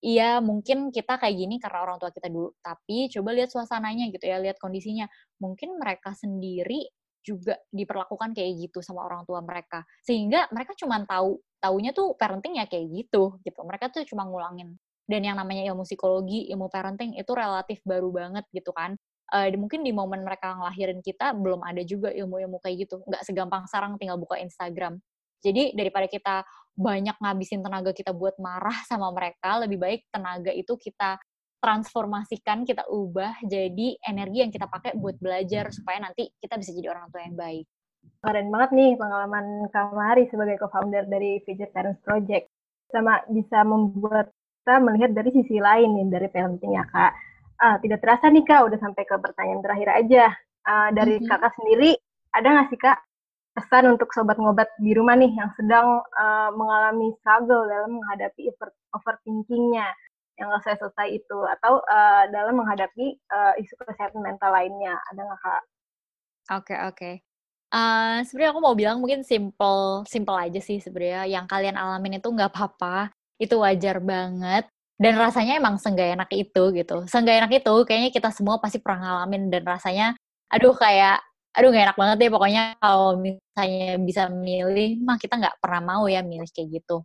Iya, 0.00 0.40
mungkin 0.40 0.88
kita 0.88 1.20
kayak 1.20 1.36
gini 1.36 1.60
karena 1.60 1.84
orang 1.84 2.00
tua 2.00 2.08
kita 2.08 2.32
dulu, 2.32 2.56
tapi 2.64 3.12
coba 3.12 3.36
lihat 3.36 3.52
suasananya 3.52 4.08
gitu 4.08 4.24
ya, 4.32 4.40
lihat 4.40 4.56
kondisinya. 4.56 5.04
Mungkin 5.44 5.76
mereka 5.76 6.16
sendiri 6.16 6.88
juga 7.20 7.56
diperlakukan 7.70 8.32
kayak 8.32 8.68
gitu 8.68 8.80
sama 8.80 9.04
orang 9.04 9.24
tua 9.28 9.40
mereka. 9.44 9.84
Sehingga 10.04 10.48
mereka 10.52 10.72
cuma 10.76 11.00
tahu 11.04 11.40
taunya 11.60 11.92
tuh 11.92 12.16
parenting 12.16 12.56
ya 12.56 12.66
kayak 12.66 12.88
gitu 12.90 13.36
gitu. 13.44 13.60
Mereka 13.64 13.92
tuh 13.92 14.02
cuma 14.08 14.24
ngulangin. 14.26 14.76
Dan 15.04 15.26
yang 15.26 15.36
namanya 15.36 15.66
ilmu 15.74 15.82
psikologi, 15.82 16.46
ilmu 16.54 16.70
parenting 16.70 17.18
itu 17.18 17.32
relatif 17.34 17.82
baru 17.82 18.14
banget 18.14 18.46
gitu 18.54 18.70
kan. 18.70 18.94
Uh, 19.30 19.46
mungkin 19.54 19.86
di 19.86 19.94
momen 19.94 20.26
mereka 20.26 20.58
ngelahirin 20.58 21.02
kita 21.06 21.34
belum 21.38 21.62
ada 21.62 21.82
juga 21.86 22.10
ilmu-ilmu 22.10 22.58
kayak 22.62 22.86
gitu. 22.86 23.02
Nggak 23.06 23.22
segampang 23.26 23.64
sarang 23.66 23.94
tinggal 23.98 24.18
buka 24.18 24.38
Instagram. 24.38 24.98
Jadi 25.40 25.72
daripada 25.72 26.06
kita 26.06 26.44
banyak 26.76 27.16
ngabisin 27.18 27.60
tenaga 27.64 27.90
kita 27.90 28.12
buat 28.14 28.36
marah 28.38 28.76
sama 28.86 29.10
mereka, 29.10 29.60
lebih 29.60 29.78
baik 29.80 30.00
tenaga 30.12 30.52
itu 30.54 30.76
kita 30.78 31.18
transformasikan, 31.60 32.64
kita 32.64 32.88
ubah 32.88 33.44
jadi 33.44 34.00
energi 34.08 34.38
yang 34.42 34.52
kita 34.52 34.66
pakai 34.66 34.96
buat 34.96 35.20
belajar 35.20 35.68
supaya 35.70 36.00
nanti 36.00 36.32
kita 36.40 36.56
bisa 36.56 36.72
jadi 36.72 36.90
orang 36.90 37.12
tua 37.12 37.22
yang 37.22 37.36
baik. 37.36 37.64
Keren 38.20 38.48
banget 38.48 38.70
nih 38.72 38.90
pengalaman 38.96 39.68
Kak 39.68 39.92
Mari 39.92 40.24
sebagai 40.32 40.56
co-founder 40.60 41.04
dari 41.04 41.40
Future 41.44 41.68
Parents 41.68 42.00
Project. 42.00 42.48
Sama 42.88 43.20
bisa 43.28 43.62
membuat 43.62 44.32
kita 44.60 44.76
melihat 44.80 45.12
dari 45.12 45.30
sisi 45.36 45.56
lain 45.60 46.00
nih 46.00 46.06
dari 46.08 46.28
parenting 46.32 46.72
ya 46.74 46.84
Kak. 46.88 47.12
Ah, 47.60 47.76
tidak 47.80 48.00
terasa 48.00 48.32
nih 48.32 48.44
Kak, 48.44 48.72
udah 48.72 48.78
sampai 48.80 49.04
ke 49.04 49.16
pertanyaan 49.20 49.60
terakhir 49.60 49.88
aja. 49.92 50.24
Ah, 50.64 50.88
dari 50.92 51.20
mm 51.20 51.24
-hmm. 51.24 51.30
Kakak 51.30 51.52
sendiri, 51.60 51.92
ada 52.32 52.48
nggak 52.48 52.68
sih 52.72 52.80
Kak 52.80 52.98
pesan 53.50 53.92
untuk 53.92 54.14
sobat 54.14 54.38
ngobat 54.38 54.70
di 54.78 54.94
rumah 54.94 55.18
nih 55.18 55.34
yang 55.34 55.50
sedang 55.58 56.00
uh, 56.00 56.50
mengalami 56.54 57.10
struggle 57.18 57.66
dalam 57.66 57.98
menghadapi 57.98 58.46
over, 58.54 58.70
overthinkingnya 58.94 59.90
yang 60.40 60.48
nggak 60.48 60.64
selesai 60.80 61.08
itu 61.12 61.38
atau 61.60 61.84
uh, 61.84 62.24
dalam 62.32 62.56
menghadapi 62.56 63.20
uh, 63.28 63.52
isu 63.60 63.76
kesehatan 63.76 64.24
mental 64.24 64.48
lainnya 64.50 64.96
ada 65.12 65.20
nggak 65.20 65.40
kak? 65.44 65.62
Oke 66.56 66.72
okay, 66.72 66.78
oke. 66.80 66.96
Okay. 66.96 67.14
Uh, 67.70 68.26
sebenarnya 68.26 68.50
aku 68.56 68.62
mau 68.64 68.74
bilang 68.74 68.98
mungkin 68.98 69.22
simple 69.22 70.02
simple 70.08 70.34
aja 70.34 70.58
sih 70.58 70.82
sebenarnya 70.82 71.30
yang 71.30 71.46
kalian 71.46 71.78
alamin 71.78 72.18
itu 72.18 72.26
nggak 72.26 72.50
apa-apa 72.50 73.14
itu 73.38 73.54
wajar 73.62 74.02
banget 74.02 74.66
dan 74.98 75.14
rasanya 75.14 75.56
emang 75.56 75.78
senggak 75.78 76.18
enak 76.18 76.26
itu 76.34 76.62
gitu 76.74 77.06
senggak 77.06 77.40
enak 77.40 77.62
itu 77.62 77.74
kayaknya 77.86 78.10
kita 78.10 78.34
semua 78.34 78.58
pasti 78.58 78.82
pernah 78.82 79.22
ngalamin 79.22 79.54
dan 79.54 79.62
rasanya 79.62 80.06
aduh 80.50 80.74
kayak 80.74 81.22
aduh 81.54 81.70
gak 81.74 81.84
enak 81.90 81.98
banget 81.98 82.16
deh 82.22 82.30
pokoknya 82.30 82.62
kalau 82.78 83.18
misalnya 83.18 83.98
bisa 83.98 84.22
milih 84.30 85.02
mah 85.02 85.18
kita 85.18 85.34
nggak 85.34 85.58
pernah 85.58 85.82
mau 85.82 86.04
ya 86.06 86.22
milih 86.22 86.46
kayak 86.54 86.78
gitu 86.78 87.02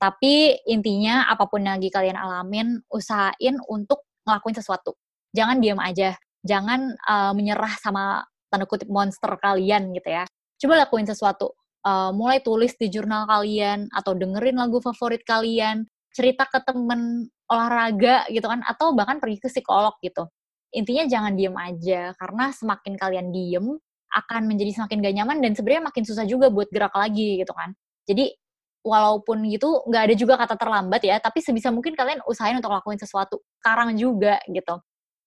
tapi 0.00 0.56
intinya 0.64 1.28
apa 1.28 1.44
pun 1.44 1.60
yang 1.60 1.76
lagi 1.76 1.92
kalian 1.92 2.16
alamin 2.16 2.80
usahain 2.88 3.60
untuk 3.68 4.08
ngelakuin 4.24 4.56
sesuatu. 4.56 4.96
Jangan 5.36 5.60
diam 5.60 5.76
aja. 5.76 6.16
Jangan 6.40 6.96
uh, 7.04 7.32
menyerah 7.36 7.76
sama 7.76 8.24
tanda 8.48 8.64
kutip 8.64 8.88
monster 8.88 9.28
kalian 9.36 9.92
gitu 9.92 10.08
ya. 10.08 10.24
Coba 10.56 10.88
lakuin 10.88 11.04
sesuatu. 11.04 11.52
Uh, 11.84 12.12
mulai 12.16 12.40
tulis 12.40 12.72
di 12.80 12.88
jurnal 12.88 13.28
kalian 13.28 13.92
atau 13.92 14.16
dengerin 14.16 14.56
lagu 14.56 14.80
favorit 14.80 15.20
kalian. 15.28 15.84
Cerita 16.16 16.48
ke 16.48 16.64
temen 16.64 17.28
olahraga 17.52 18.24
gitu 18.32 18.48
kan 18.48 18.64
atau 18.64 18.96
bahkan 18.96 19.20
pergi 19.20 19.36
ke 19.36 19.52
psikolog 19.52 19.92
gitu. 20.00 20.24
Intinya 20.72 21.04
jangan 21.04 21.36
diem 21.36 21.54
aja 21.60 22.16
karena 22.16 22.54
semakin 22.56 22.94
kalian 22.96 23.28
diem 23.36 23.76
akan 24.10 24.42
menjadi 24.48 24.80
semakin 24.80 24.96
gak 25.06 25.14
nyaman 25.22 25.38
dan 25.38 25.52
sebenarnya 25.54 25.92
makin 25.92 26.02
susah 26.08 26.24
juga 26.26 26.48
buat 26.50 26.72
gerak 26.72 26.94
lagi 26.96 27.42
gitu 27.44 27.52
kan. 27.52 27.76
Jadi 28.08 28.34
walaupun 28.80 29.44
gitu 29.48 29.84
nggak 29.88 30.02
ada 30.10 30.14
juga 30.16 30.34
kata 30.40 30.54
terlambat 30.56 31.02
ya 31.04 31.16
tapi 31.20 31.44
sebisa 31.44 31.68
mungkin 31.68 31.92
kalian 31.92 32.24
usahain 32.24 32.56
untuk 32.56 32.72
lakuin 32.72 32.96
sesuatu 32.96 33.40
sekarang 33.60 33.92
juga 33.96 34.40
gitu 34.48 34.80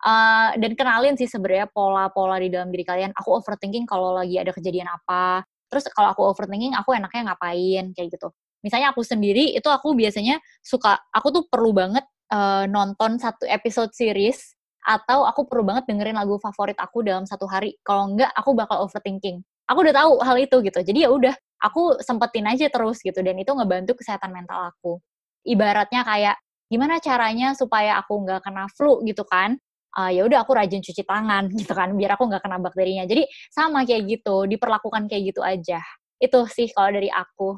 uh, 0.03 0.51
dan 0.57 0.71
kenalin 0.73 1.13
sih 1.13 1.29
sebenarnya 1.29 1.69
pola-pola 1.69 2.41
di 2.41 2.49
dalam 2.49 2.73
diri 2.73 2.85
kalian 2.85 3.11
aku 3.13 3.29
overthinking 3.37 3.85
kalau 3.85 4.17
lagi 4.17 4.41
ada 4.41 4.49
kejadian 4.49 4.89
apa 4.89 5.45
terus 5.69 5.85
kalau 5.93 6.09
aku 6.13 6.21
overthinking 6.33 6.73
aku 6.73 6.97
enaknya 6.97 7.33
ngapain 7.33 7.93
kayak 7.93 8.07
gitu 8.13 8.33
misalnya 8.65 8.89
aku 8.89 9.05
sendiri 9.05 9.53
itu 9.53 9.69
aku 9.69 9.93
biasanya 9.93 10.41
suka 10.65 10.97
aku 11.13 11.27
tuh 11.29 11.43
perlu 11.45 11.73
banget 11.75 12.05
uh, 12.33 12.65
nonton 12.65 13.21
satu 13.21 13.45
episode 13.45 13.93
series 13.93 14.57
atau 14.83 15.23
aku 15.23 15.47
perlu 15.47 15.63
banget 15.63 15.87
dengerin 15.87 16.19
lagu 16.19 16.35
favorit 16.43 16.75
aku 16.75 17.01
dalam 17.07 17.23
satu 17.23 17.47
hari. 17.47 17.79
Kalau 17.81 18.11
enggak, 18.11 18.29
aku 18.35 18.51
bakal 18.51 18.83
overthinking. 18.83 19.39
Aku 19.71 19.79
udah 19.79 19.95
tahu 19.95 20.11
hal 20.19 20.37
itu 20.43 20.59
gitu. 20.59 20.79
Jadi 20.83 21.07
ya 21.07 21.09
udah, 21.09 21.31
aku 21.63 22.03
sempetin 22.03 22.43
aja 22.43 22.67
terus 22.67 22.99
gitu 22.99 23.23
dan 23.23 23.39
itu 23.39 23.49
ngebantu 23.55 23.95
kesehatan 23.95 24.35
mental 24.35 24.67
aku. 24.75 24.99
Ibaratnya 25.47 26.03
kayak 26.03 26.35
gimana 26.67 26.99
caranya 26.99 27.55
supaya 27.55 27.95
aku 28.03 28.19
nggak 28.27 28.43
kena 28.43 28.67
flu 28.75 28.99
gitu 29.07 29.23
kan? 29.23 29.55
Uh, 29.93 30.09
ya 30.09 30.25
udah 30.25 30.41
aku 30.41 30.57
rajin 30.57 30.81
cuci 30.81 31.05
tangan 31.05 31.47
gitu 31.59 31.71
kan 31.71 31.95
biar 31.95 32.19
aku 32.19 32.27
nggak 32.27 32.43
kena 32.43 32.59
bakterinya. 32.59 33.07
Jadi 33.07 33.23
sama 33.47 33.87
kayak 33.87 34.03
gitu, 34.19 34.43
diperlakukan 34.51 35.07
kayak 35.07 35.31
gitu 35.31 35.39
aja. 35.39 35.79
Itu 36.19 36.43
sih 36.51 36.67
kalau 36.75 36.91
dari 36.91 37.07
aku. 37.07 37.55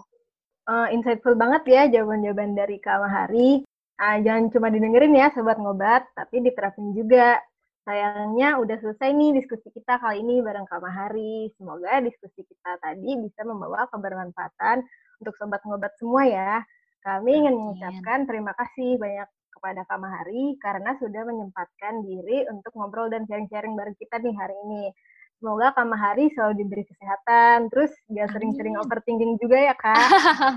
Uh, 0.65 0.89
insightful 0.89 1.37
banget 1.37 1.61
ya 1.69 1.81
jawaban-jawaban 1.89 2.57
dari 2.57 2.81
Kak 2.81 2.97
Mahari. 2.97 3.61
Nah, 3.95 4.17
jangan 4.19 4.51
cuma 4.51 4.67
didengerin 4.67 5.13
ya 5.15 5.31
sobat 5.31 5.55
ngobat, 5.55 6.03
tapi 6.17 6.43
diterapin 6.43 6.91
juga. 6.91 7.39
Sayangnya 7.85 8.57
udah 8.57 8.81
selesai 8.81 9.13
nih 9.13 9.37
diskusi 9.37 9.69
kita 9.69 10.01
kali 10.01 10.25
ini 10.25 10.41
bareng 10.41 10.65
Kak 10.65 10.81
Mahari. 10.81 11.53
Semoga 11.53 12.01
diskusi 12.01 12.41
kita 12.41 12.81
tadi 12.81 13.13
bisa 13.21 13.45
membawa 13.45 13.85
kebermanfaatan 13.93 14.81
untuk 15.21 15.37
sobat 15.37 15.61
ngobat 15.61 15.93
semua 16.01 16.25
ya. 16.25 16.65
Kami 17.05 17.45
ingin 17.45 17.53
mengucapkan 17.53 18.25
terima 18.25 18.57
kasih 18.57 18.97
banyak 18.97 19.29
kepada 19.53 19.85
Kak 19.85 20.01
Mahari 20.01 20.57
karena 20.57 20.97
sudah 20.97 21.29
menyempatkan 21.29 22.01
diri 22.01 22.49
untuk 22.49 22.73
ngobrol 22.73 23.05
dan 23.13 23.29
sharing-sharing 23.29 23.77
bareng 23.77 23.93
kita 24.01 24.17
nih 24.17 24.33
hari 24.33 24.57
ini. 24.65 24.89
Semoga 25.37 25.77
Kak 25.77 25.85
Mahari 25.85 26.33
selalu 26.33 26.65
diberi 26.65 26.89
kesehatan, 26.89 27.69
terus 27.69 27.93
jangan 28.09 28.33
sering-sering 28.33 28.81
overthinking 28.81 29.37
juga 29.37 29.61
ya 29.61 29.75
Kak. 29.77 30.09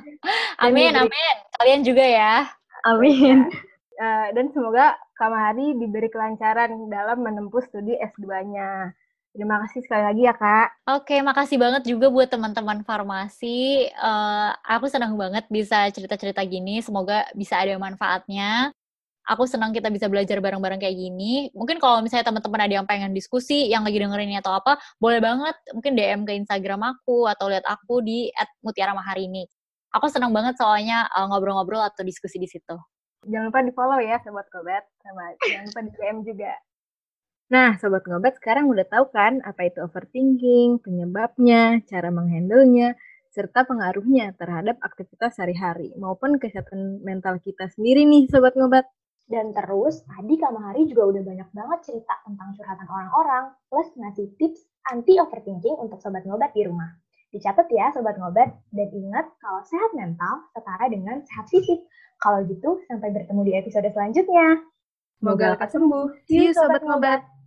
amin, 0.64 0.96
diberi... 0.96 1.12
amin. 1.12 1.36
Kalian 1.60 1.80
juga 1.84 2.04
ya. 2.08 2.48
Amin. 2.88 3.52
Uh, 3.98 4.30
dan 4.30 4.46
semoga 4.54 4.94
Kamari 5.18 5.74
diberi 5.74 6.06
kelancaran 6.06 6.70
dalam 6.86 7.18
menempuh 7.18 7.58
studi 7.66 7.98
S2-nya. 7.98 8.94
Terima 9.34 9.58
kasih 9.66 9.82
sekali 9.82 10.02
lagi 10.06 10.22
ya, 10.24 10.34
Kak. 10.38 10.68
Oke, 10.98 11.18
makasih 11.18 11.58
banget 11.58 11.82
juga 11.84 12.06
buat 12.06 12.30
teman-teman 12.30 12.86
farmasi. 12.86 13.90
Uh, 13.98 14.54
aku 14.62 14.86
senang 14.86 15.18
banget 15.18 15.50
bisa 15.50 15.90
cerita-cerita 15.90 16.46
gini. 16.46 16.78
Semoga 16.78 17.26
bisa 17.34 17.58
ada 17.58 17.74
manfaatnya. 17.74 18.70
Aku 19.28 19.44
senang 19.44 19.74
kita 19.76 19.92
bisa 19.92 20.08
belajar 20.08 20.40
bareng-bareng 20.40 20.80
kayak 20.80 20.96
gini. 20.96 21.52
Mungkin 21.52 21.76
kalau 21.82 22.00
misalnya 22.00 22.30
teman-teman 22.32 22.64
ada 22.64 22.74
yang 22.80 22.86
pengen 22.88 23.12
diskusi, 23.12 23.68
yang 23.68 23.84
lagi 23.84 24.00
dengerin 24.00 24.40
atau 24.40 24.56
apa, 24.56 24.80
boleh 24.96 25.20
banget 25.20 25.58
mungkin 25.76 25.92
DM 25.92 26.20
ke 26.24 26.32
Instagram 26.38 26.80
aku 26.96 27.28
atau 27.28 27.52
lihat 27.52 27.66
aku 27.68 28.00
di 28.00 28.32
@mutiaramaharini 28.64 29.44
aku 29.92 30.06
senang 30.12 30.32
banget 30.36 30.56
soalnya 30.60 31.08
uh, 31.16 31.26
ngobrol-ngobrol 31.28 31.80
atau 31.80 32.04
diskusi 32.04 32.36
di 32.36 32.48
situ. 32.48 32.76
Jangan 33.26 33.50
lupa 33.50 33.60
di 33.66 33.72
follow 33.74 33.98
ya 33.98 34.22
Sobat 34.22 34.46
Ngobat, 34.54 34.84
sama 35.02 35.34
jangan 35.42 35.64
lupa 35.66 35.80
di 35.82 35.90
DM 35.90 36.18
juga. 36.22 36.52
Nah, 37.48 37.74
Sobat 37.80 38.04
Ngobat 38.06 38.38
sekarang 38.38 38.70
udah 38.70 38.86
tahu 38.86 39.10
kan 39.10 39.42
apa 39.42 39.66
itu 39.66 39.82
overthinking, 39.82 40.78
penyebabnya, 40.84 41.82
cara 41.88 42.12
menghandlenya, 42.14 42.94
serta 43.34 43.66
pengaruhnya 43.66 44.36
terhadap 44.38 44.78
aktivitas 44.84 45.34
sehari-hari 45.34 45.94
maupun 45.98 46.38
kesehatan 46.38 47.02
mental 47.02 47.42
kita 47.42 47.66
sendiri 47.72 48.06
nih 48.06 48.30
Sobat 48.30 48.54
Ngobat. 48.54 48.86
Dan 49.28 49.52
terus, 49.52 50.00
tadi 50.08 50.40
Kak 50.40 50.56
Mahari 50.56 50.88
juga 50.88 51.12
udah 51.12 51.20
banyak 51.20 51.48
banget 51.52 51.78
cerita 51.84 52.16
tentang 52.24 52.56
curhatan 52.56 52.88
orang-orang, 52.88 53.44
plus 53.68 53.88
ngasih 53.92 54.32
tips 54.40 54.64
anti 54.88 55.20
overthinking 55.20 55.76
untuk 55.76 56.00
Sobat 56.00 56.24
Ngobat 56.24 56.56
di 56.56 56.64
rumah. 56.64 56.96
Dicatat 57.28 57.68
ya 57.68 57.92
Sobat 57.92 58.16
Ngobat, 58.16 58.56
dan 58.72 58.88
ingat 58.88 59.28
kalau 59.44 59.60
sehat 59.68 59.92
mental 59.92 60.48
setara 60.56 60.88
dengan 60.88 61.20
sehat 61.28 61.44
fisik. 61.52 61.84
Kalau 62.18 62.42
gitu, 62.46 62.82
sampai 62.90 63.14
bertemu 63.14 63.40
di 63.46 63.52
episode 63.54 63.88
selanjutnya. 63.94 64.58
Semoga 65.18 65.54
lekas 65.54 65.70
sembuh. 65.74 66.06
See 66.26 66.50
you 66.50 66.54
Sobat 66.54 66.82
Ngobat. 66.82 67.37